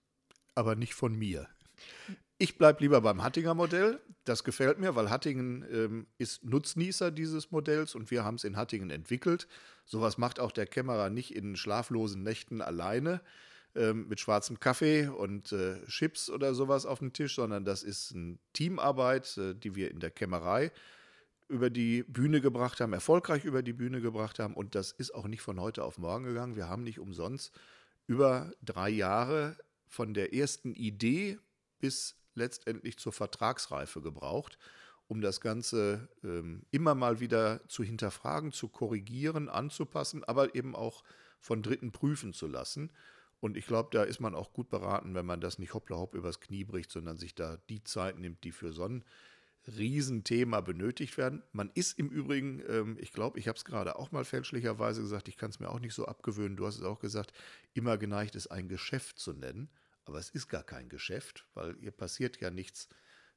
Aber 0.54 0.76
nicht 0.76 0.94
von 0.94 1.15
mir. 1.15 1.48
Ich 2.38 2.58
bleibe 2.58 2.82
lieber 2.82 3.02
beim 3.02 3.24
Hattinger 3.24 3.54
Modell. 3.54 4.02
Das 4.26 4.44
gefällt 4.44 4.80
mir, 4.80 4.96
weil 4.96 5.10
Hattingen 5.10 5.65
ähm, 5.72 6.08
ist 6.18 6.44
Nutznießer 6.44 7.12
dieses 7.12 7.52
Modells 7.52 7.96
und 7.96 8.12
wir 8.12 8.24
haben 8.26 8.36
es 8.36 8.44
in 8.44 8.58
Hattingen 8.58 8.89
entwickelt. 8.89 9.48
Sowas 9.86 10.18
macht 10.18 10.39
auch 10.39 10.52
der 10.52 10.68
Kämmerer 10.68 11.10
nicht 11.10 11.34
in 11.34 11.56
schlaflosen 11.56 12.24
Nächten 12.24 12.62
alleine 12.62 13.22
ähm, 13.74 14.08
mit 14.08 14.20
schwarzem 14.20 14.60
Kaffee 14.60 15.08
und 15.08 15.52
äh, 15.54 15.86
Chips 15.88 16.30
oder 16.30 16.54
sowas 16.54 16.86
auf 16.86 17.00
dem 17.00 17.13
Tisch, 17.13 17.36
sondern 17.36 17.63
das 17.63 17.84
ist 17.84 18.13
eine 18.13 18.38
Teamarbeit, 18.54 19.38
äh, 19.38 19.54
die 19.54 19.76
wir 19.76 19.91
in 19.91 20.00
der 20.00 20.12
Kämmerei 20.12 20.72
über 21.47 21.69
die 21.69 22.03
Bühne 22.03 22.41
gebracht 22.41 22.79
haben, 22.79 22.93
erfolgreich 22.93 23.45
über 23.45 23.62
die 23.62 23.73
Bühne 23.73 24.01
gebracht 24.01 24.39
haben. 24.39 24.53
Und 24.53 24.75
das 24.75 24.91
ist 24.91 25.13
auch 25.13 25.27
nicht 25.27 25.41
von 25.41 25.60
heute 25.60 25.84
auf 25.84 25.97
morgen 25.97 26.25
gegangen. 26.25 26.55
Wir 26.55 26.69
haben 26.69 26.84
nicht 26.84 26.99
umsonst 26.99 27.53
über 28.08 28.51
drei 28.63 28.89
Jahre 28.89 29.58
von 29.88 30.13
der 30.13 30.34
ersten 30.34 30.73
Idee 30.73 31.38
bis 31.79 32.15
letztendlich 32.34 32.97
zur 32.97 33.13
Vertragsreife 33.13 34.01
gebraucht, 34.01 34.58
um 35.08 35.21
das 35.21 35.39
Ganze 35.39 36.10
ähm, 36.23 36.63
immer 36.71 36.95
mal 36.95 37.19
wieder 37.19 37.67
zu 37.67 37.84
hinterfragen, 37.84 38.51
zu 38.51 38.67
korrigieren, 38.67 39.49
anzupassen, 39.49 40.23
aber 40.23 40.55
eben 40.55 40.75
auch 40.75 41.03
von 41.39 41.62
Dritten 41.62 41.91
prüfen 41.91 42.34
zu 42.34 42.47
lassen. 42.47 42.91
Und 43.39 43.58
ich 43.58 43.67
glaube, 43.67 43.89
da 43.91 44.03
ist 44.03 44.19
man 44.19 44.34
auch 44.34 44.53
gut 44.53 44.69
beraten, 44.69 45.13
wenn 45.13 45.25
man 45.25 45.41
das 45.41 45.60
nicht 45.60 45.73
hoppla 45.73 45.97
hopp 45.97 46.15
übers 46.15 46.39
Knie 46.39 46.63
bricht, 46.63 46.91
sondern 46.91 47.17
sich 47.17 47.36
da 47.36 47.58
die 47.69 47.84
Zeit 47.84 48.17
nimmt, 48.17 48.43
die 48.43 48.51
für 48.51 48.73
so 48.73 48.86
ein 48.86 49.03
Riesenthema 49.67 50.62
benötigt 50.62 51.17
werden. 51.17 51.41
Man 51.51 51.71
ist 51.73 51.97
im 51.97 52.10
Übrigen, 52.10 52.62
ähm, 52.67 52.97
ich 52.99 53.12
glaube, 53.12 53.39
ich 53.39 53.47
habe 53.47 53.58
es 53.58 53.65
gerade 53.65 53.97
auch 53.97 54.12
mal 54.12 54.25
fälschlicherweise 54.25 55.01
gesagt, 55.01 55.28
ich 55.28 55.38
kann 55.38 55.49
es 55.49 55.60
mir 55.60 55.69
auch 55.69 55.80
nicht 55.80 55.93
so 55.93 56.06
abgewöhnen, 56.06 56.56
du 56.56 56.65
hast 56.65 56.78
es 56.78 56.84
auch 56.84 56.99
gesagt, 56.99 57.34
immer 57.73 57.97
geneigt, 57.97 58.36
es 58.36 58.47
ein 58.47 58.67
Geschäft 58.67 59.19
zu 59.19 59.34
nennen. 59.34 59.69
Aber 60.06 60.19
es 60.19 60.30
ist 60.30 60.47
gar 60.47 60.63
kein 60.63 60.88
Geschäft, 60.88 61.45
weil 61.56 61.75
hier 61.80 61.91
passiert 61.91 62.39
ja 62.39 62.51
nichts 62.51 62.89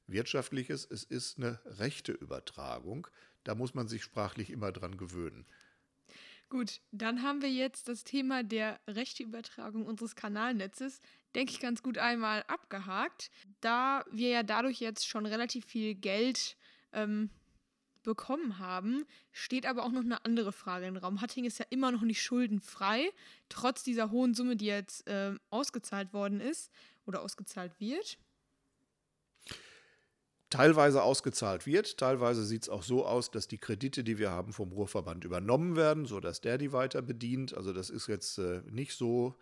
Wirtschaftliches. 0.06 0.86
Es 0.90 1.04
ist 1.04 1.38
eine 1.38 1.60
rechte 1.64 2.12
Übertragung. 2.12 3.06
Da 3.44 3.54
muss 3.54 3.74
man 3.74 3.88
sich 3.88 4.02
sprachlich 4.02 4.50
immer 4.50 4.72
dran 4.72 4.98
gewöhnen. 4.98 5.46
Gut, 6.50 6.80
dann 6.92 7.22
haben 7.22 7.42
wir 7.42 7.50
jetzt 7.50 7.88
das 7.88 8.04
Thema 8.04 8.42
der 8.42 8.80
Rechteübertragung 8.86 9.84
unseres 9.84 10.16
Kanalnetzes, 10.16 11.02
denke 11.34 11.52
ich, 11.52 11.60
ganz 11.60 11.82
gut 11.82 11.98
einmal 11.98 12.42
abgehakt. 12.48 13.30
Da 13.60 14.04
wir 14.10 14.30
ja 14.30 14.42
dadurch 14.42 14.80
jetzt 14.80 15.06
schon 15.06 15.26
relativ 15.26 15.66
viel 15.66 15.94
Geld 15.94 16.56
ähm, 16.92 17.30
bekommen 18.02 18.58
haben, 18.58 19.04
steht 19.32 19.66
aber 19.66 19.84
auch 19.84 19.92
noch 19.92 20.02
eine 20.02 20.24
andere 20.24 20.52
Frage 20.52 20.86
im 20.86 20.96
Raum. 20.96 21.20
Hatting 21.20 21.44
ist 21.44 21.58
ja 21.58 21.66
immer 21.70 21.92
noch 21.92 22.02
nicht 22.02 22.22
schuldenfrei, 22.22 23.10
trotz 23.48 23.82
dieser 23.82 24.10
hohen 24.10 24.34
Summe, 24.34 24.56
die 24.56 24.66
jetzt 24.66 25.06
äh, 25.06 25.34
ausgezahlt 25.50 26.12
worden 26.12 26.40
ist 26.40 26.70
oder 27.06 27.22
ausgezahlt 27.22 27.78
wird. 27.78 28.18
Teilweise 30.50 31.02
ausgezahlt 31.02 31.66
wird, 31.66 31.98
teilweise 31.98 32.42
sieht 32.42 32.62
es 32.62 32.68
auch 32.70 32.82
so 32.82 33.04
aus, 33.04 33.30
dass 33.30 33.48
die 33.48 33.58
Kredite, 33.58 34.02
die 34.02 34.16
wir 34.16 34.30
haben, 34.30 34.54
vom 34.54 34.72
Ruhrverband 34.72 35.24
übernommen 35.24 35.76
werden, 35.76 36.06
sodass 36.06 36.40
der 36.40 36.56
die 36.56 36.72
weiter 36.72 37.02
bedient. 37.02 37.54
Also 37.54 37.74
das 37.74 37.90
ist 37.90 38.06
jetzt 38.06 38.38
äh, 38.38 38.62
nicht 38.70 38.94
so, 38.94 39.38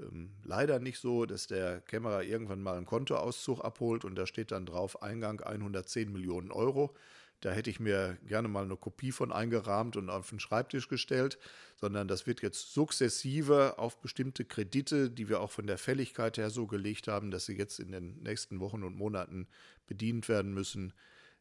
ähm, 0.00 0.30
leider 0.44 0.78
nicht 0.78 0.98
so, 0.98 1.26
dass 1.26 1.46
der 1.46 1.80
Kämmerer 1.80 2.22
irgendwann 2.22 2.62
mal 2.62 2.76
einen 2.76 2.86
Kontoauszug 2.86 3.64
abholt 3.64 4.04
und 4.04 4.14
da 4.14 4.26
steht 4.26 4.52
dann 4.52 4.66
drauf 4.66 5.02
Eingang 5.02 5.40
110 5.40 6.12
Millionen 6.12 6.50
Euro. 6.50 6.94
Da 7.40 7.52
hätte 7.52 7.70
ich 7.70 7.78
mir 7.78 8.18
gerne 8.26 8.48
mal 8.48 8.64
eine 8.64 8.76
Kopie 8.76 9.12
von 9.12 9.30
eingerahmt 9.30 9.96
und 9.96 10.10
auf 10.10 10.30
den 10.30 10.40
Schreibtisch 10.40 10.88
gestellt, 10.88 11.38
sondern 11.76 12.08
das 12.08 12.26
wird 12.26 12.42
jetzt 12.42 12.74
sukzessive 12.74 13.78
auf 13.78 14.00
bestimmte 14.00 14.44
Kredite, 14.44 15.08
die 15.08 15.28
wir 15.28 15.40
auch 15.40 15.52
von 15.52 15.68
der 15.68 15.78
Fälligkeit 15.78 16.36
her 16.36 16.50
so 16.50 16.66
gelegt 16.66 17.06
haben, 17.06 17.30
dass 17.30 17.46
sie 17.46 17.56
jetzt 17.56 17.78
in 17.78 17.92
den 17.92 18.20
nächsten 18.22 18.58
Wochen 18.58 18.82
und 18.82 18.96
Monaten 18.96 19.46
bedient 19.86 20.28
werden 20.28 20.52
müssen, 20.52 20.92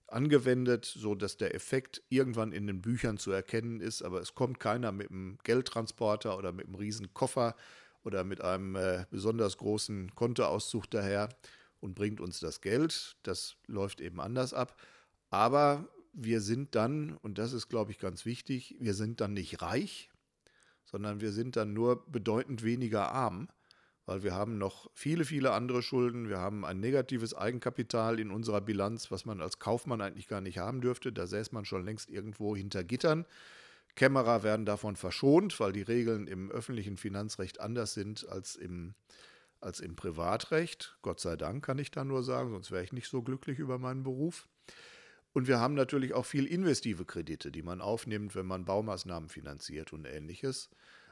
angewendet, 0.06 0.86
sodass 0.86 1.38
der 1.38 1.56
Effekt 1.56 2.04
irgendwann 2.10 2.52
in 2.52 2.68
den 2.68 2.82
Büchern 2.82 3.18
zu 3.18 3.32
erkennen 3.32 3.82
ist. 3.82 4.04
Aber 4.04 4.22
es 4.22 4.36
kommt 4.36 4.60
keiner 4.60 4.92
mit 4.92 5.10
einem 5.10 5.40
Geldtransporter 5.44 6.38
oder 6.38 6.52
mit 6.52 6.68
einem 6.68 6.76
riesen 6.76 7.14
Koffer 7.16 7.56
oder 8.04 8.24
mit 8.24 8.42
einem 8.42 8.76
äh, 8.76 9.06
besonders 9.10 9.58
großen 9.58 10.14
Kontoauszug 10.16 10.90
daher 10.90 11.30
und 11.80 11.96
bringt 11.96 12.22
uns 12.22 12.40
das 12.40 12.62
Geld. 12.62 13.18
Das 13.24 13.56
läuft 13.68 14.02
eben 14.02 14.20
anders 14.20 14.54
ab. 14.54 14.80
Aber 15.30 15.88
wir 16.14 16.42
sind 16.42 16.76
dann, 16.76 17.18
und 17.18 17.38
das 17.38 17.54
ist, 17.54 17.70
glaube 17.70 17.92
ich, 17.92 18.00
ganz 18.00 18.26
wichtig, 18.26 18.76
wir 18.80 18.94
sind 18.94 19.22
dann 19.22 19.34
nicht 19.34 19.62
reich, 19.62 20.10
sondern 20.86 21.22
wir 21.22 21.32
sind 21.32 21.56
dann 21.56 21.74
nur 21.74 22.10
bedeutend 22.10 22.64
weniger 22.64 23.12
arm, 23.12 23.50
weil 24.06 24.24
wir 24.24 24.34
haben 24.34 24.58
noch 24.58 24.90
viele, 24.94 25.26
viele 25.26 25.52
andere 25.52 25.84
Schulden. 25.84 26.30
Wir 26.30 26.38
haben 26.38 26.64
ein 26.64 26.80
negatives 26.80 27.34
Eigenkapital 27.34 28.20
in 28.22 28.32
unserer 28.32 28.62
Bilanz, 28.62 29.12
was 29.12 29.26
man 29.26 29.42
als 29.42 29.60
Kaufmann 29.60 30.02
eigentlich 30.02 30.30
gar 30.30 30.40
nicht 30.40 30.58
haben 30.60 30.80
dürfte. 30.80 31.12
Da 31.12 31.28
säß 31.28 31.52
man 31.52 31.66
schon 31.66 31.84
längst 31.84 32.10
irgendwo 32.10 32.56
hinter 32.56 32.86
Gittern. 32.86 33.26
Kämmerer 33.98 34.44
werden 34.44 34.66
davon 34.66 34.96
verschont, 34.96 35.60
weil 35.60 35.74
die 35.74 35.82
Regeln 35.82 36.28
im 36.28 36.52
öffentlichen 36.52 36.96
Finanzrecht 36.96 37.60
anders 37.60 37.94
sind 37.94 38.30
als 38.30 38.56
im 38.56 38.94
als 39.60 39.80
im 39.80 39.96
Privatrecht. 39.96 40.98
Gott 41.02 41.20
sei 41.20 41.36
Dank 41.36 41.66
kann 41.66 41.80
ich 41.80 41.90
da 41.90 42.04
nur 42.04 42.24
sagen, 42.24 42.52
sonst 42.52 42.70
wäre 42.70 42.84
ich 42.84 42.94
nicht 42.94 43.10
so 43.10 43.24
glücklich 43.24 43.58
über 43.58 43.80
meinen 43.80 44.04
Beruf. 44.04 44.48
Und 45.34 45.48
wir 45.48 45.60
haben 45.60 45.74
natürlich 45.74 46.14
auch 46.14 46.26
viel 46.26 46.46
investive 46.46 47.06
Kredite, 47.06 47.52
die 47.52 47.64
man 47.64 47.82
aufnimmt, 47.82 48.36
wenn 48.36 48.46
man 48.46 48.66
Baumaßnahmen 48.66 49.30
finanziert 49.30 49.94
und 49.94 50.06
ähnliches, 50.06 50.70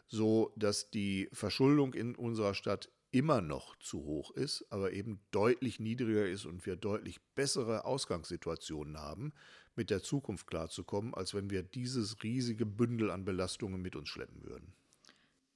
so 0.07 0.53
dass 0.55 0.91
die 0.91 1.27
Verschuldung 1.33 1.95
in 1.95 2.15
unserer 2.15 2.53
Stadt 2.53 2.91
immer 3.15 3.39
noch 3.39 3.77
zu 3.77 4.03
hoch 4.03 4.31
ist, 4.31 4.65
aber 4.71 4.91
eben 4.91 5.21
deutlich 5.31 5.79
niedriger 5.79 6.27
ist 6.27 6.45
und 6.45 6.65
wir 6.65 6.75
deutlich 6.75 7.21
bessere 7.33 7.85
Ausgangssituationen 7.85 8.97
haben, 8.97 9.31
mit 9.77 9.89
der 9.89 10.03
Zukunft 10.03 10.47
klarzukommen, 10.47 11.13
als 11.13 11.33
wenn 11.33 11.49
wir 11.49 11.63
dieses 11.63 12.23
riesige 12.23 12.65
Bündel 12.65 13.09
an 13.09 13.23
Belastungen 13.23 13.81
mit 13.81 13.95
uns 13.95 14.09
schleppen 14.09 14.43
würden. 14.43 14.73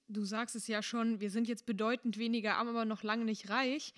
Du 0.08 0.24
sagst 0.24 0.56
es 0.56 0.68
ja 0.68 0.82
schon, 0.82 1.20
wir 1.20 1.30
sind 1.30 1.50
jetzt 1.50 1.66
bedeutend 1.66 2.18
weniger 2.18 2.56
arm, 2.56 2.70
aber 2.70 2.86
noch 2.86 3.04
lange 3.04 3.26
nicht 3.26 3.50
reich. 3.50 3.94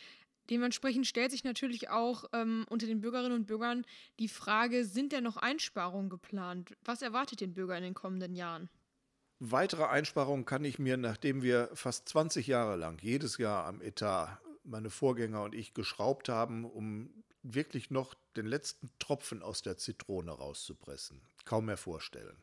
Dementsprechend 0.50 1.06
stellt 1.06 1.30
sich 1.30 1.44
natürlich 1.44 1.90
auch 1.90 2.26
ähm, 2.34 2.66
unter 2.68 2.88
den 2.88 3.00
Bürgerinnen 3.00 3.36
und 3.36 3.46
Bürgern 3.46 3.86
die 4.18 4.28
Frage, 4.28 4.86
sind 4.86 5.12
denn 5.12 5.24
noch 5.24 5.38
Einsparungen 5.38 6.10
geplant? 6.10 6.76
Was 6.84 7.04
erwartet 7.04 7.42
den 7.42 7.54
Bürger 7.54 7.78
in 7.78 7.84
den 7.84 7.94
kommenden 7.94 8.34
Jahren? 8.34 8.70
Weitere 9.44 9.86
Einsparungen 9.86 10.46
kann 10.46 10.64
ich 10.64 10.78
mir, 10.78 10.98
nachdem 10.98 11.42
wir 11.42 11.72
fast 11.74 12.08
20 12.08 12.46
Jahre 12.46 12.76
lang 12.76 13.00
jedes 13.02 13.40
Jahr 13.40 13.66
am 13.66 13.82
Etat 13.82 14.40
meine 14.64 14.92
Vorgänger 14.92 15.42
und 15.42 15.56
ich 15.56 15.74
geschraubt 15.74 16.30
haben, 16.30 16.64
um 16.64 17.10
wirklich 17.42 17.90
noch 17.90 18.14
den 18.38 18.46
letzten 18.46 18.92
Tropfen 19.00 19.42
aus 19.42 19.64
der 19.64 19.78
Zitrone 19.78 20.30
rauszupressen, 20.30 21.22
kaum 21.44 21.66
mehr 21.66 21.78
vorstellen. 21.78 22.38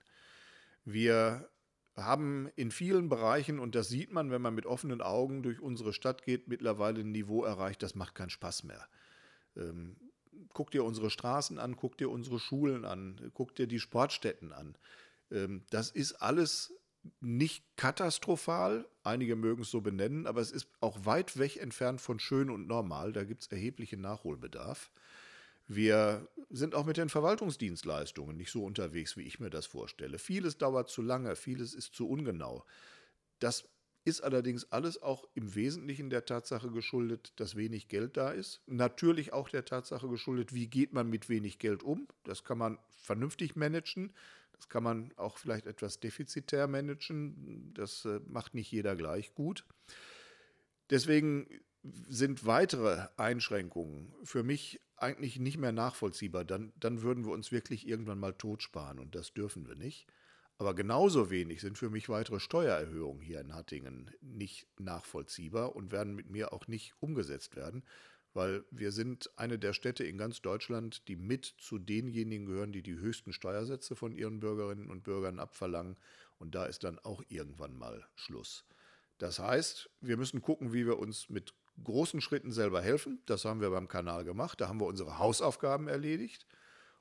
Wir 0.84 1.48
haben 1.94 2.50
in 2.56 2.72
vielen 2.72 3.08
Bereichen, 3.08 3.60
und 3.60 3.76
das 3.76 3.88
sieht 3.88 4.10
man, 4.10 4.32
wenn 4.32 4.42
man 4.42 4.56
mit 4.56 4.66
offenen 4.66 5.00
Augen 5.00 5.44
durch 5.44 5.60
unsere 5.60 5.92
Stadt 5.92 6.24
geht, 6.24 6.48
mittlerweile 6.48 7.02
ein 7.02 7.12
Niveau 7.12 7.44
erreicht, 7.44 7.80
das 7.84 7.94
macht 7.94 8.16
keinen 8.16 8.30
Spaß 8.30 8.64
mehr. 8.64 8.88
Ähm, 9.56 9.94
guck 10.52 10.72
dir 10.72 10.82
unsere 10.82 11.10
Straßen 11.10 11.60
an, 11.60 11.76
guck 11.76 11.96
dir 11.96 12.10
unsere 12.10 12.40
Schulen 12.40 12.84
an, 12.84 13.30
guck 13.34 13.54
dir 13.54 13.68
die 13.68 13.78
Sportstätten 13.78 14.52
an. 14.52 14.76
Ähm, 15.30 15.62
das 15.70 15.92
ist 15.92 16.14
alles 16.14 16.74
nicht 17.20 17.64
katastrophal, 17.76 18.88
einige 19.02 19.36
mögen 19.36 19.62
es 19.62 19.70
so 19.70 19.80
benennen, 19.80 20.26
aber 20.26 20.40
es 20.40 20.50
ist 20.50 20.68
auch 20.80 21.04
weit 21.04 21.38
weg 21.38 21.56
entfernt 21.56 22.00
von 22.00 22.18
schön 22.18 22.50
und 22.50 22.66
normal, 22.66 23.12
da 23.12 23.24
gibt 23.24 23.42
es 23.42 23.48
erheblichen 23.48 24.00
Nachholbedarf. 24.00 24.90
Wir 25.66 26.26
sind 26.48 26.74
auch 26.74 26.86
mit 26.86 26.96
den 26.96 27.10
Verwaltungsdienstleistungen 27.10 28.36
nicht 28.36 28.50
so 28.50 28.64
unterwegs, 28.64 29.16
wie 29.18 29.24
ich 29.24 29.38
mir 29.38 29.50
das 29.50 29.66
vorstelle. 29.66 30.18
Vieles 30.18 30.56
dauert 30.56 30.88
zu 30.88 31.02
lange, 31.02 31.36
vieles 31.36 31.74
ist 31.74 31.94
zu 31.94 32.08
ungenau. 32.08 32.64
Das 33.38 33.68
ist 34.08 34.22
allerdings 34.22 34.72
alles 34.72 35.02
auch 35.02 35.28
im 35.34 35.54
Wesentlichen 35.54 36.08
der 36.08 36.24
Tatsache 36.24 36.70
geschuldet, 36.70 37.34
dass 37.36 37.56
wenig 37.56 37.88
Geld 37.88 38.16
da 38.16 38.30
ist. 38.30 38.62
Natürlich 38.66 39.34
auch 39.34 39.50
der 39.50 39.66
Tatsache 39.66 40.08
geschuldet, 40.08 40.54
wie 40.54 40.68
geht 40.68 40.94
man 40.94 41.10
mit 41.10 41.28
wenig 41.28 41.58
Geld 41.58 41.82
um. 41.82 42.08
Das 42.24 42.42
kann 42.42 42.56
man 42.56 42.78
vernünftig 42.88 43.54
managen. 43.54 44.14
Das 44.58 44.68
kann 44.68 44.82
man 44.82 45.12
auch 45.16 45.38
vielleicht 45.38 45.66
etwas 45.66 46.00
defizitär 46.00 46.66
managen. 46.66 47.72
Das 47.74 48.04
äh, 48.04 48.20
macht 48.26 48.54
nicht 48.54 48.70
jeder 48.70 48.96
gleich 48.96 49.34
gut. 49.34 49.64
Deswegen 50.90 51.48
sind 52.08 52.44
weitere 52.44 53.06
Einschränkungen 53.16 54.12
für 54.24 54.42
mich 54.42 54.80
eigentlich 54.96 55.38
nicht 55.38 55.58
mehr 55.58 55.72
nachvollziehbar. 55.72 56.44
Dann, 56.44 56.72
dann 56.76 57.02
würden 57.02 57.24
wir 57.24 57.32
uns 57.32 57.52
wirklich 57.52 57.86
irgendwann 57.86 58.18
mal 58.18 58.34
totsparen 58.34 58.98
und 58.98 59.14
das 59.14 59.32
dürfen 59.32 59.66
wir 59.68 59.76
nicht. 59.76 60.06
Aber 60.58 60.74
genauso 60.74 61.30
wenig 61.30 61.60
sind 61.60 61.78
für 61.78 61.88
mich 61.88 62.08
weitere 62.08 62.40
Steuererhöhungen 62.40 63.22
hier 63.22 63.40
in 63.40 63.54
Hattingen 63.54 64.10
nicht 64.20 64.66
nachvollziehbar 64.80 65.76
und 65.76 65.92
werden 65.92 66.16
mit 66.16 66.30
mir 66.30 66.52
auch 66.52 66.66
nicht 66.66 66.94
umgesetzt 66.98 67.54
werden, 67.54 67.84
weil 68.38 68.64
wir 68.70 68.92
sind 68.92 69.36
eine 69.36 69.58
der 69.58 69.72
Städte 69.72 70.04
in 70.04 70.16
ganz 70.16 70.40
Deutschland, 70.40 71.08
die 71.08 71.16
mit 71.16 71.44
zu 71.58 71.76
denjenigen 71.76 72.46
gehören, 72.46 72.70
die 72.70 72.84
die 72.84 72.94
höchsten 72.94 73.32
Steuersätze 73.32 73.96
von 73.96 74.12
ihren 74.12 74.38
Bürgerinnen 74.38 74.88
und 74.88 75.02
Bürgern 75.02 75.40
abverlangen. 75.40 75.96
Und 76.38 76.54
da 76.54 76.64
ist 76.64 76.84
dann 76.84 77.00
auch 77.00 77.20
irgendwann 77.26 77.76
mal 77.76 78.06
Schluss. 78.14 78.64
Das 79.18 79.40
heißt, 79.40 79.90
wir 80.00 80.16
müssen 80.16 80.40
gucken, 80.40 80.72
wie 80.72 80.86
wir 80.86 81.00
uns 81.00 81.28
mit 81.28 81.52
großen 81.82 82.20
Schritten 82.20 82.52
selber 82.52 82.80
helfen. 82.80 83.20
Das 83.26 83.44
haben 83.44 83.60
wir 83.60 83.70
beim 83.70 83.88
Kanal 83.88 84.22
gemacht. 84.22 84.60
Da 84.60 84.68
haben 84.68 84.78
wir 84.78 84.86
unsere 84.86 85.18
Hausaufgaben 85.18 85.88
erledigt. 85.88 86.46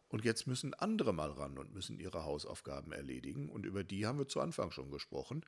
Und 0.08 0.26
jetzt 0.26 0.47
müssen 0.47 0.73
andere 0.73 1.13
mal 1.13 1.30
ran 1.30 1.60
und 1.60 1.71
müssen 1.71 2.00
ihre 2.00 2.26
Hausaufgaben 2.26 2.93
erledigen. 2.93 3.50
Und 3.50 3.67
über 3.67 3.84
die 3.84 4.08
haben 4.08 4.17
wir 4.17 4.28
zu 4.28 4.41
Anfang 4.41 4.71
schon 4.71 4.89
gesprochen. 4.89 5.45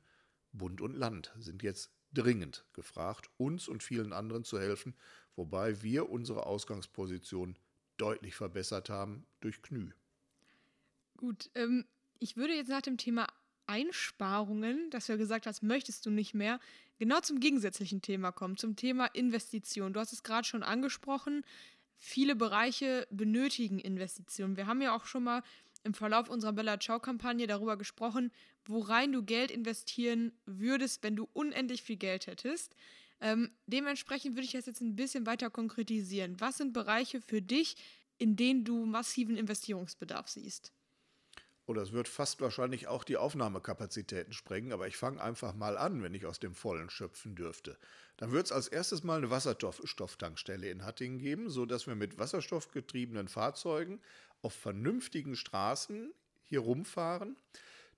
Bund 0.52 0.80
und 0.80 0.94
Land 0.94 1.34
sind 1.36 1.64
jetzt 1.64 1.90
dringend 2.12 2.64
gefragt, 2.72 3.30
uns 3.36 3.68
und 3.68 3.82
vielen 3.82 4.12
anderen 4.12 4.44
zu 4.44 4.58
helfen, 4.58 4.94
wobei 5.40 5.82
wir 5.82 6.10
unsere 6.10 6.44
Ausgangsposition 6.44 7.56
deutlich 7.96 8.34
verbessert 8.34 8.90
haben 8.90 9.24
durch 9.40 9.62
KNÜ. 9.62 9.88
Gut, 11.16 11.48
ähm, 11.54 11.86
ich 12.18 12.36
würde 12.36 12.52
jetzt 12.52 12.68
nach 12.68 12.82
dem 12.82 12.98
Thema 12.98 13.26
Einsparungen, 13.66 14.90
dass 14.90 15.06
du 15.06 15.12
ja 15.12 15.16
gesagt 15.16 15.46
hast, 15.46 15.62
möchtest 15.62 16.04
du 16.04 16.10
nicht 16.10 16.34
mehr, 16.34 16.60
genau 16.98 17.20
zum 17.20 17.40
gegensätzlichen 17.40 18.02
Thema 18.02 18.32
kommen, 18.32 18.58
zum 18.58 18.76
Thema 18.76 19.06
Investition. 19.06 19.94
Du 19.94 20.00
hast 20.00 20.12
es 20.12 20.22
gerade 20.22 20.46
schon 20.46 20.62
angesprochen, 20.62 21.42
viele 21.96 22.36
Bereiche 22.36 23.08
benötigen 23.10 23.78
Investitionen. 23.78 24.58
Wir 24.58 24.66
haben 24.66 24.82
ja 24.82 24.94
auch 24.94 25.06
schon 25.06 25.24
mal 25.24 25.42
im 25.84 25.94
Verlauf 25.94 26.28
unserer 26.28 26.52
Bella 26.52 26.78
Ciao-Kampagne 26.78 27.46
darüber 27.46 27.78
gesprochen, 27.78 28.30
worein 28.66 29.12
du 29.12 29.22
Geld 29.22 29.50
investieren 29.50 30.32
würdest, 30.44 31.02
wenn 31.02 31.16
du 31.16 31.30
unendlich 31.32 31.82
viel 31.82 31.96
Geld 31.96 32.26
hättest. 32.26 32.76
Ähm, 33.20 33.50
dementsprechend 33.66 34.34
würde 34.34 34.46
ich 34.46 34.52
das 34.52 34.66
jetzt 34.66 34.80
ein 34.80 34.96
bisschen 34.96 35.26
weiter 35.26 35.50
konkretisieren. 35.50 36.40
Was 36.40 36.58
sind 36.58 36.72
Bereiche 36.72 37.20
für 37.20 37.42
dich, 37.42 37.76
in 38.18 38.36
denen 38.36 38.64
du 38.64 38.86
massiven 38.86 39.36
Investierungsbedarf 39.36 40.28
siehst? 40.28 40.72
oder 41.70 41.82
es 41.82 41.92
wird 41.92 42.08
fast 42.08 42.40
wahrscheinlich 42.40 42.88
auch 42.88 43.04
die 43.04 43.16
Aufnahmekapazitäten 43.16 44.32
sprengen, 44.32 44.72
aber 44.72 44.88
ich 44.88 44.96
fange 44.96 45.22
einfach 45.22 45.54
mal 45.54 45.78
an, 45.78 46.02
wenn 46.02 46.14
ich 46.14 46.26
aus 46.26 46.40
dem 46.40 46.52
Vollen 46.52 46.90
schöpfen 46.90 47.36
dürfte. 47.36 47.78
Dann 48.16 48.32
wird 48.32 48.46
es 48.46 48.52
als 48.52 48.66
erstes 48.66 49.04
mal 49.04 49.18
eine 49.18 49.30
Wasserstofftankstelle 49.30 50.68
in 50.68 50.84
Hattingen 50.84 51.20
geben, 51.20 51.48
sodass 51.48 51.86
wir 51.86 51.94
mit 51.94 52.18
wasserstoffgetriebenen 52.18 53.28
Fahrzeugen 53.28 54.00
auf 54.42 54.52
vernünftigen 54.52 55.36
Straßen 55.36 56.12
hier 56.42 56.58
rumfahren 56.58 57.36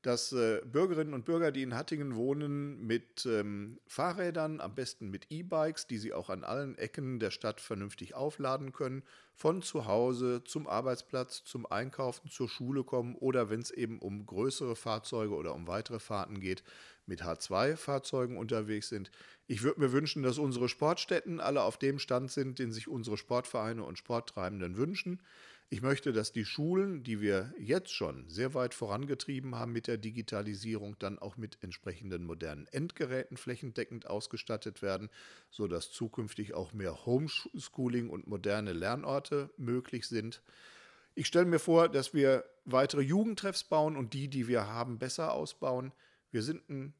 dass 0.02 0.32
äh, 0.32 0.60
Bürgerinnen 0.64 1.14
und 1.14 1.24
Bürger, 1.24 1.52
die 1.52 1.62
in 1.62 1.74
Hattingen 1.74 2.16
wohnen, 2.16 2.84
mit 2.84 3.24
ähm, 3.24 3.78
Fahrrädern, 3.86 4.60
am 4.60 4.74
besten 4.74 5.10
mit 5.10 5.26
E-Bikes, 5.30 5.86
die 5.86 5.98
sie 5.98 6.12
auch 6.12 6.28
an 6.28 6.44
allen 6.44 6.76
Ecken 6.76 7.20
der 7.20 7.30
Stadt 7.30 7.60
vernünftig 7.60 8.14
aufladen 8.14 8.72
können, 8.72 9.04
von 9.34 9.62
zu 9.62 9.86
Hause 9.86 10.42
zum 10.44 10.66
Arbeitsplatz, 10.66 11.44
zum 11.44 11.66
Einkaufen, 11.66 12.28
zur 12.28 12.48
Schule 12.48 12.84
kommen 12.84 13.14
oder 13.14 13.48
wenn 13.48 13.60
es 13.60 13.70
eben 13.70 14.00
um 14.00 14.26
größere 14.26 14.76
Fahrzeuge 14.76 15.34
oder 15.34 15.54
um 15.54 15.66
weitere 15.68 16.00
Fahrten 16.00 16.40
geht, 16.40 16.64
mit 17.06 17.22
H2-Fahrzeugen 17.22 18.36
unterwegs 18.36 18.88
sind. 18.88 19.10
Ich 19.46 19.62
würde 19.62 19.80
mir 19.80 19.92
wünschen, 19.92 20.22
dass 20.22 20.38
unsere 20.38 20.68
Sportstätten 20.68 21.40
alle 21.40 21.62
auf 21.62 21.76
dem 21.78 21.98
Stand 21.98 22.30
sind, 22.30 22.58
den 22.58 22.72
sich 22.72 22.88
unsere 22.88 23.16
Sportvereine 23.16 23.84
und 23.84 23.98
Sporttreibenden 23.98 24.76
wünschen. 24.76 25.20
Ich 25.72 25.80
möchte, 25.80 26.12
dass 26.12 26.32
die 26.32 26.44
Schulen, 26.44 27.02
die 27.02 27.22
wir 27.22 27.54
jetzt 27.58 27.94
schon 27.94 28.28
sehr 28.28 28.52
weit 28.52 28.74
vorangetrieben 28.74 29.54
haben 29.54 29.72
mit 29.72 29.86
der 29.86 29.96
Digitalisierung, 29.96 30.98
dann 30.98 31.18
auch 31.18 31.38
mit 31.38 31.56
entsprechenden 31.62 32.24
modernen 32.24 32.66
Endgeräten 32.66 33.38
flächendeckend 33.38 34.06
ausgestattet 34.06 34.82
werden, 34.82 35.08
sodass 35.48 35.90
zukünftig 35.90 36.52
auch 36.52 36.74
mehr 36.74 37.06
Homeschooling 37.06 38.10
und 38.10 38.26
moderne 38.26 38.74
Lernorte 38.74 39.48
möglich 39.56 40.06
sind. 40.06 40.42
Ich 41.14 41.26
stelle 41.26 41.46
mir 41.46 41.58
vor, 41.58 41.88
dass 41.88 42.12
wir 42.12 42.44
weitere 42.66 43.00
Jugendtreffs 43.00 43.64
bauen 43.64 43.96
und 43.96 44.12
die, 44.12 44.28
die 44.28 44.48
wir 44.48 44.66
haben, 44.66 44.98
besser 44.98 45.32
ausbauen. 45.32 45.92
Wir 46.30 46.42
sind 46.42 46.68
ein, 46.68 46.92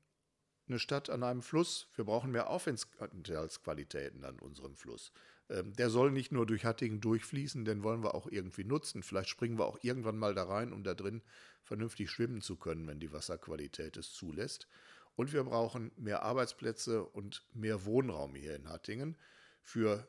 eine 0.66 0.78
Stadt 0.78 1.10
an 1.10 1.24
einem 1.24 1.42
Fluss. 1.42 1.88
Wir 1.94 2.06
brauchen 2.06 2.30
mehr 2.30 2.48
Aufenthaltsqualitäten 2.48 4.24
an 4.24 4.38
unserem 4.38 4.76
Fluss. 4.76 5.12
Ähm, 5.48 5.74
der 5.74 5.90
soll 5.90 6.10
nicht 6.10 6.32
nur 6.32 6.46
durch 6.46 6.64
Hattingen 6.64 7.00
durchfließen, 7.00 7.64
den 7.64 7.82
wollen 7.82 8.02
wir 8.02 8.14
auch 8.14 8.26
irgendwie 8.26 8.64
nutzen. 8.64 9.02
Vielleicht 9.02 9.28
springen 9.28 9.58
wir 9.58 9.66
auch 9.66 9.78
irgendwann 9.82 10.16
mal 10.16 10.34
da 10.34 10.44
rein, 10.44 10.72
um 10.72 10.84
da 10.84 10.94
drin 10.94 11.22
vernünftig 11.62 12.10
schwimmen 12.10 12.40
zu 12.40 12.56
können, 12.56 12.86
wenn 12.86 13.00
die 13.00 13.12
Wasserqualität 13.12 13.96
es 13.96 14.12
zulässt. 14.12 14.68
Und 15.14 15.32
wir 15.32 15.44
brauchen 15.44 15.92
mehr 15.96 16.22
Arbeitsplätze 16.22 17.04
und 17.04 17.46
mehr 17.52 17.84
Wohnraum 17.84 18.34
hier 18.34 18.56
in 18.56 18.68
Hattingen 18.68 19.16
für 19.62 20.08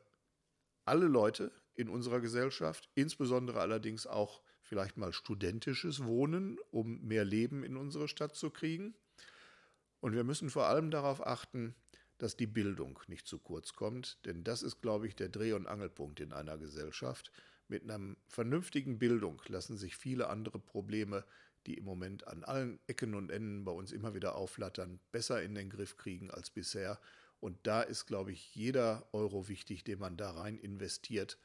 alle 0.86 1.08
Leute 1.08 1.52
in 1.76 1.89
unserer 1.89 2.22
Gesellschaft, 2.22 2.89
insbesondere 2.96 3.60
allerdings 3.60 4.08
auch 4.08 4.41
vielleicht 4.62 4.98
mal 4.98 5.12
studentisches 5.12 6.06
Wohnen, 6.06 6.58
um 6.72 7.02
mehr 7.02 7.26
Leben 7.26 7.63
in 7.63 7.76
unsere 7.76 8.08
Stadt 8.08 8.36
zu 8.36 8.50
kriegen. 8.50 8.96
Und 10.00 10.13
wir 10.13 10.24
müssen 10.24 10.50
vor 10.50 10.67
allem 10.67 10.91
darauf 10.91 11.26
achten, 11.26 11.76
dass 12.23 12.38
die 12.38 12.47
Bildung 12.47 12.97
nicht 13.07 13.27
zu 13.27 13.38
kurz 13.38 13.73
kommt, 13.73 14.17
denn 14.25 14.45
das 14.45 14.63
ist, 14.63 14.81
glaube 14.81 15.07
ich, 15.07 15.15
der 15.17 15.27
Dreh- 15.27 15.51
und 15.51 15.67
Angelpunkt 15.67 16.21
in 16.21 16.31
einer 16.31 16.57
Gesellschaft. 16.57 17.33
Mit 17.67 17.83
einer 17.83 18.15
vernünftigen 18.29 18.97
Bildung 18.97 19.41
lassen 19.47 19.75
sich 19.75 19.97
viele 19.97 20.29
andere 20.29 20.57
Probleme, 20.57 21.25
die 21.65 21.73
im 21.73 21.83
Moment 21.83 22.25
an 22.25 22.45
allen 22.45 22.79
Ecken 22.88 23.13
und 23.13 23.29
Enden 23.29 23.65
bei 23.65 23.73
uns 23.73 23.91
immer 23.91 24.13
wieder 24.13 24.36
aufflattern, 24.36 25.01
besser 25.12 25.43
in 25.43 25.53
den 25.53 25.69
Griff 25.69 25.97
kriegen 25.97 26.31
als 26.31 26.49
bisher. 26.49 26.97
Und 27.41 27.57
da 27.63 27.81
ist, 27.81 28.05
glaube 28.05 28.31
ich, 28.31 28.55
jeder 28.55 29.05
Euro 29.12 29.49
wichtig, 29.49 29.83
den 29.83 29.99
man 29.99 30.15
da 30.15 30.31
rein 30.31 30.57
investiert. 30.57 31.38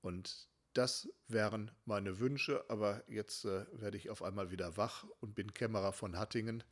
Und 0.00 0.48
das 0.72 1.08
wären 1.28 1.70
meine 1.84 2.18
Wünsche. 2.18 2.64
Aber 2.68 3.04
jetzt 3.06 3.44
äh, 3.44 3.66
werde 3.70 3.98
ich 3.98 4.10
auf 4.10 4.20
einmal 4.20 4.50
wieder 4.50 4.76
wach 4.76 5.06
und 5.20 5.36
bin 5.36 5.54
Kämmerer 5.54 5.92
von 5.92 6.18
Hattingen 6.18 6.64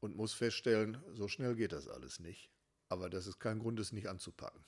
und 0.00 0.16
muss 0.16 0.34
feststellen, 0.34 0.98
so 1.12 1.28
schnell 1.28 1.54
geht 1.54 1.70
das 1.70 1.86
alles 1.86 2.18
nicht. 2.18 2.50
Aber 2.88 3.10
das 3.10 3.26
ist 3.26 3.38
kein 3.38 3.58
Grund, 3.58 3.78
es 3.80 3.92
nicht 3.92 4.08
anzupacken. 4.08 4.64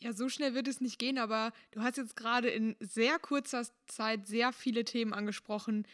Ja, 0.00 0.12
so 0.12 0.28
schnell 0.28 0.54
wird 0.54 0.66
es 0.66 0.80
nicht 0.80 0.98
gehen, 0.98 1.16
aber 1.16 1.52
du 1.70 1.82
hast 1.82 1.96
jetzt 1.96 2.16
gerade 2.16 2.48
in 2.48 2.74
sehr 2.80 3.20
kurzer 3.20 3.64
Zeit 3.86 4.26
sehr 4.26 4.52
viele 4.52 4.84
Themen 4.84 5.12
angesprochen, 5.12 5.86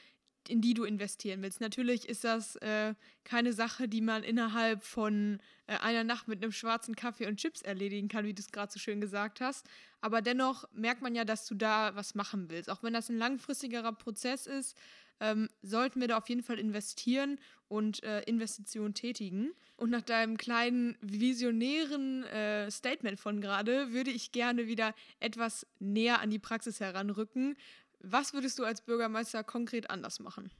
in 0.48 0.62
die 0.62 0.74
du 0.74 0.84
investieren 0.84 1.42
willst. 1.42 1.60
Natürlich 1.60 2.08
ist 2.08 2.24
das 2.24 2.56
äh, 2.56 2.94
keine 3.24 3.52
Sache, 3.52 3.86
die 3.86 4.00
man 4.00 4.22
innerhalb 4.22 4.82
von 4.82 5.40
äh, 5.66 5.76
einer 5.76 6.04
Nacht 6.04 6.26
mit 6.26 6.42
einem 6.42 6.52
schwarzen 6.52 6.96
Kaffee 6.96 7.26
und 7.26 7.36
Chips 7.36 7.60
erledigen 7.60 8.08
kann, 8.08 8.24
wie 8.24 8.32
du 8.32 8.40
es 8.40 8.50
gerade 8.50 8.72
so 8.72 8.78
schön 8.78 9.00
gesagt 9.00 9.42
hast. 9.42 9.66
Aber 10.00 10.22
dennoch 10.22 10.64
merkt 10.72 11.02
man 11.02 11.14
ja, 11.14 11.24
dass 11.24 11.46
du 11.46 11.54
da 11.54 11.94
was 11.94 12.14
machen 12.14 12.48
willst. 12.48 12.70
Auch 12.70 12.82
wenn 12.82 12.94
das 12.94 13.10
ein 13.10 13.18
langfristigerer 13.18 13.92
Prozess 13.92 14.46
ist, 14.46 14.76
ähm, 15.20 15.48
sollten 15.62 16.00
wir 16.00 16.08
da 16.08 16.18
auf 16.18 16.28
jeden 16.28 16.42
Fall 16.42 16.58
investieren 16.58 17.38
und 17.68 18.02
äh, 18.02 18.20
Investitionen 18.22 18.94
tätigen. 18.94 19.52
Und 19.76 19.90
nach 19.90 20.02
deinem 20.02 20.36
kleinen 20.36 20.96
visionären 21.00 22.24
äh, 22.24 22.70
Statement 22.70 23.20
von 23.20 23.40
gerade 23.40 23.92
würde 23.92 24.10
ich 24.10 24.32
gerne 24.32 24.66
wieder 24.66 24.94
etwas 25.20 25.66
näher 25.78 26.20
an 26.20 26.30
die 26.30 26.38
Praxis 26.38 26.80
heranrücken. 26.80 27.56
Was 28.00 28.32
würdest 28.32 28.58
du 28.58 28.64
als 28.64 28.80
Bürgermeister 28.80 29.44
konkret 29.44 29.90
anders 29.90 30.20
machen? 30.20 30.50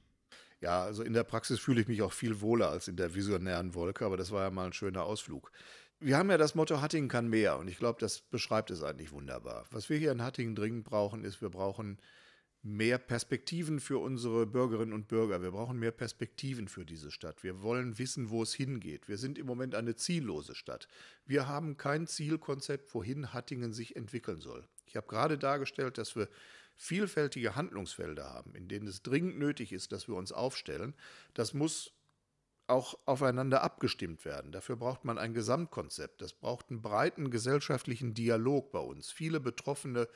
Ja, 0.61 0.83
also 0.83 1.03
in 1.03 1.13
der 1.13 1.23
Praxis 1.23 1.59
fühle 1.59 1.81
ich 1.81 1.87
mich 1.87 2.01
auch 2.01 2.11
viel 2.11 2.41
wohler 2.41 2.69
als 2.69 2.87
in 2.87 2.97
der 2.97 3.15
visionären 3.15 3.73
Wolke, 3.75 4.05
aber 4.05 4.17
das 4.17 4.31
war 4.31 4.43
ja 4.43 4.49
mal 4.49 4.65
ein 4.65 4.73
schöner 4.73 5.05
Ausflug. 5.05 5.51
Wir 6.01 6.17
haben 6.17 6.29
ja 6.29 6.37
das 6.37 6.55
Motto, 6.55 6.81
Hattingen 6.81 7.09
kann 7.09 7.27
mehr 7.27 7.57
und 7.57 7.67
ich 7.67 7.77
glaube, 7.77 7.99
das 7.99 8.21
beschreibt 8.21 8.71
es 8.71 8.83
eigentlich 8.83 9.11
wunderbar. 9.11 9.65
Was 9.71 9.89
wir 9.89 9.97
hier 9.97 10.11
in 10.11 10.21
Hattingen 10.21 10.55
dringend 10.55 10.83
brauchen, 10.85 11.23
ist, 11.23 11.41
wir 11.41 11.49
brauchen 11.49 11.97
mehr 12.61 12.97
Perspektiven 12.97 13.79
für 13.79 13.99
unsere 13.99 14.45
Bürgerinnen 14.45 14.93
und 14.93 15.07
Bürger. 15.07 15.41
Wir 15.41 15.51
brauchen 15.51 15.79
mehr 15.79 15.91
Perspektiven 15.91 16.67
für 16.67 16.85
diese 16.85 17.09
Stadt. 17.09 17.43
Wir 17.43 17.61
wollen 17.61 17.97
wissen, 17.97 18.29
wo 18.29 18.43
es 18.43 18.53
hingeht. 18.53 19.07
Wir 19.07 19.17
sind 19.17 19.37
im 19.37 19.45
Moment 19.45 19.75
eine 19.75 19.95
ziellose 19.95 20.55
Stadt. 20.55 20.87
Wir 21.25 21.47
haben 21.47 21.77
kein 21.77 22.05
Zielkonzept, 22.05 22.93
wohin 22.93 23.33
Hattingen 23.33 23.71
sich 23.71 23.95
entwickeln 23.95 24.41
soll. 24.41 24.67
Ich 24.85 24.97
habe 24.97 25.07
gerade 25.07 25.37
dargestellt, 25.37 25.97
dass 25.97 26.15
wir 26.15 26.27
vielfältige 26.75 27.55
Handlungsfelder 27.55 28.25
haben, 28.29 28.55
in 28.55 28.67
denen 28.67 28.87
es 28.87 29.03
dringend 29.03 29.37
nötig 29.37 29.71
ist, 29.71 29.91
dass 29.91 30.07
wir 30.07 30.15
uns 30.15 30.31
aufstellen. 30.31 30.95
Das 31.33 31.53
muss 31.53 31.93
auch 32.67 32.97
aufeinander 33.05 33.63
abgestimmt 33.63 34.25
werden. 34.25 34.51
Dafür 34.51 34.75
braucht 34.75 35.03
man 35.03 35.17
ein 35.17 35.33
Gesamtkonzept. 35.33 36.21
Das 36.21 36.33
braucht 36.33 36.69
einen 36.69 36.81
breiten 36.81 37.31
gesellschaftlichen 37.31 38.13
Dialog 38.13 38.71
bei 38.71 38.79
uns. 38.79 39.11
Viele 39.11 39.39
Betroffene 39.39 40.07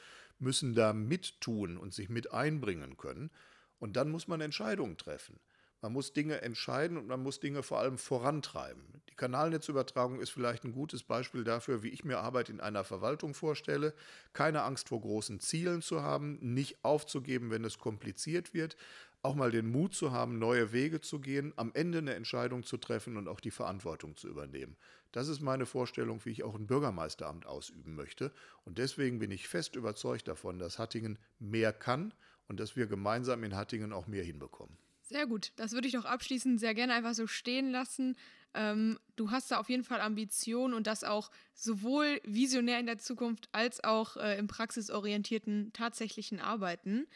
müssen 0.43 0.75
da 0.75 0.93
mittun 0.93 1.77
und 1.77 1.93
sich 1.93 2.09
mit 2.09 2.31
einbringen 2.31 2.97
können. 2.97 3.31
Und 3.79 3.95
dann 3.95 4.09
muss 4.09 4.27
man 4.27 4.41
Entscheidungen 4.41 4.97
treffen. 4.97 5.39
Man 5.83 5.91
muss 5.91 6.13
Dinge 6.13 6.41
entscheiden 6.41 6.95
und 6.95 7.07
man 7.07 7.21
muss 7.21 7.41
Dinge 7.41 7.61
vor 7.61 7.79
allem 7.79 7.97
vorantreiben. 7.97 9.01
Die 9.09 9.15
Kanalnetzübertragung 9.15 10.21
ist 10.21 10.29
vielleicht 10.29 10.63
ein 10.63 10.71
gutes 10.71 11.03
Beispiel 11.03 11.43
dafür, 11.43 11.83
wie 11.83 11.89
ich 11.89 12.05
mir 12.05 12.19
Arbeit 12.19 12.47
in 12.47 12.61
einer 12.61 12.85
Verwaltung 12.85 13.33
vorstelle. 13.33 13.93
Keine 14.31 14.63
Angst 14.63 14.87
vor 14.87 15.01
großen 15.01 15.41
Zielen 15.41 15.81
zu 15.81 16.01
haben, 16.01 16.39
nicht 16.39 16.85
aufzugeben, 16.85 17.51
wenn 17.51 17.65
es 17.65 17.79
kompliziert 17.79 18.53
wird, 18.53 18.77
auch 19.23 19.35
mal 19.35 19.51
den 19.51 19.71
Mut 19.71 19.95
zu 19.95 20.11
haben, 20.11 20.37
neue 20.37 20.73
Wege 20.73 21.01
zu 21.01 21.19
gehen, 21.19 21.53
am 21.55 21.71
Ende 21.73 21.99
eine 21.99 22.13
Entscheidung 22.13 22.63
zu 22.63 22.77
treffen 22.77 23.17
und 23.17 23.27
auch 23.27 23.39
die 23.39 23.51
Verantwortung 23.51 24.15
zu 24.17 24.27
übernehmen. 24.27 24.75
Das 25.13 25.27
ist 25.27 25.41
meine 25.41 25.65
Vorstellung, 25.65 26.23
wie 26.25 26.31
ich 26.31 26.43
auch 26.43 26.55
ein 26.55 26.67
Bürgermeisteramt 26.67 27.45
ausüben 27.45 27.95
möchte. 27.95 28.33
Und 28.65 28.77
deswegen 28.77 29.19
bin 29.19 29.31
ich 29.31 29.47
fest 29.47 29.75
überzeugt 29.75 30.27
davon, 30.27 30.59
dass 30.59 30.77
Hattingen 30.77 31.17
mehr 31.39 31.71
kann 31.71 32.13
und 32.47 32.59
dass 32.59 32.75
wir 32.75 32.87
gemeinsam 32.87 33.43
in 33.43 33.55
Hattingen 33.55 33.93
auch 33.93 34.07
mehr 34.07 34.23
hinbekommen. 34.23 34.77
Sehr 35.03 35.27
gut. 35.27 35.51
Das 35.55 35.73
würde 35.73 35.87
ich 35.87 35.93
doch 35.93 36.05
abschließend 36.05 36.59
sehr 36.59 36.73
gerne 36.73 36.93
einfach 36.93 37.13
so 37.13 37.27
stehen 37.27 37.71
lassen. 37.71 38.15
Ähm, 38.53 38.99
du 39.15 39.31
hast 39.31 39.51
da 39.51 39.59
auf 39.59 39.69
jeden 39.69 39.83
Fall 39.83 40.01
Ambitionen 40.01 40.73
und 40.73 40.87
das 40.87 41.03
auch 41.03 41.31
sowohl 41.53 42.19
visionär 42.23 42.79
in 42.79 42.85
der 42.85 42.97
Zukunft 42.97 43.49
als 43.51 43.83
auch 43.83 44.17
äh, 44.17 44.37
im 44.37 44.47
praxisorientierten 44.47 45.71
tatsächlichen 45.73 46.39
Arbeiten. 46.39 47.07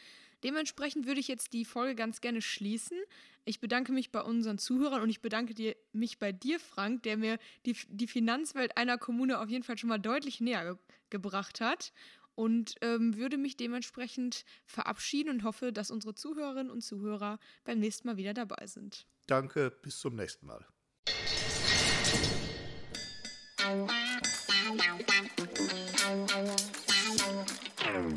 Dementsprechend 0.44 1.06
würde 1.06 1.20
ich 1.20 1.28
jetzt 1.28 1.52
die 1.52 1.64
Folge 1.64 1.94
ganz 1.94 2.20
gerne 2.20 2.42
schließen. 2.42 2.98
Ich 3.44 3.60
bedanke 3.60 3.92
mich 3.92 4.10
bei 4.10 4.20
unseren 4.20 4.58
Zuhörern 4.58 5.02
und 5.02 5.10
ich 5.10 5.20
bedanke 5.20 5.54
dir, 5.54 5.74
mich 5.92 6.18
bei 6.18 6.32
dir, 6.32 6.60
Frank, 6.60 7.02
der 7.02 7.16
mir 7.16 7.38
die, 7.66 7.76
die 7.88 8.06
Finanzwelt 8.06 8.76
einer 8.76 8.98
Kommune 8.98 9.40
auf 9.40 9.48
jeden 9.48 9.64
Fall 9.64 9.78
schon 9.78 9.88
mal 9.88 9.98
deutlich 9.98 10.40
näher 10.40 10.64
ge 10.64 10.76
gebracht 11.10 11.62
hat 11.62 11.94
und 12.34 12.74
ähm, 12.82 13.16
würde 13.16 13.38
mich 13.38 13.56
dementsprechend 13.56 14.44
verabschieden 14.66 15.30
und 15.30 15.42
hoffe, 15.42 15.72
dass 15.72 15.90
unsere 15.90 16.14
Zuhörerinnen 16.14 16.70
und 16.70 16.82
Zuhörer 16.82 17.40
beim 17.64 17.78
nächsten 17.80 18.06
Mal 18.06 18.18
wieder 18.18 18.34
dabei 18.34 18.66
sind. 18.66 19.06
Danke, 19.26 19.72
bis 19.82 19.98
zum 19.98 20.14
nächsten 20.14 20.46
Mal. 20.46 20.66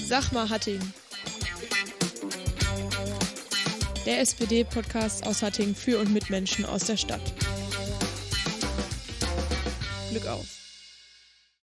Sag 0.03 0.31
mal, 0.33 0.49
Hatting. 0.49 0.81
Der 4.05 4.19
SPD-Podcast 4.19 5.27
aus 5.27 5.43
Hatting 5.43 5.75
für 5.75 5.99
und 5.99 6.11
mit 6.11 6.29
Menschen 6.31 6.65
aus 6.65 6.85
der 6.85 6.97
Stadt. 6.97 7.21
Glück 10.09 10.25
auf. 10.25 10.60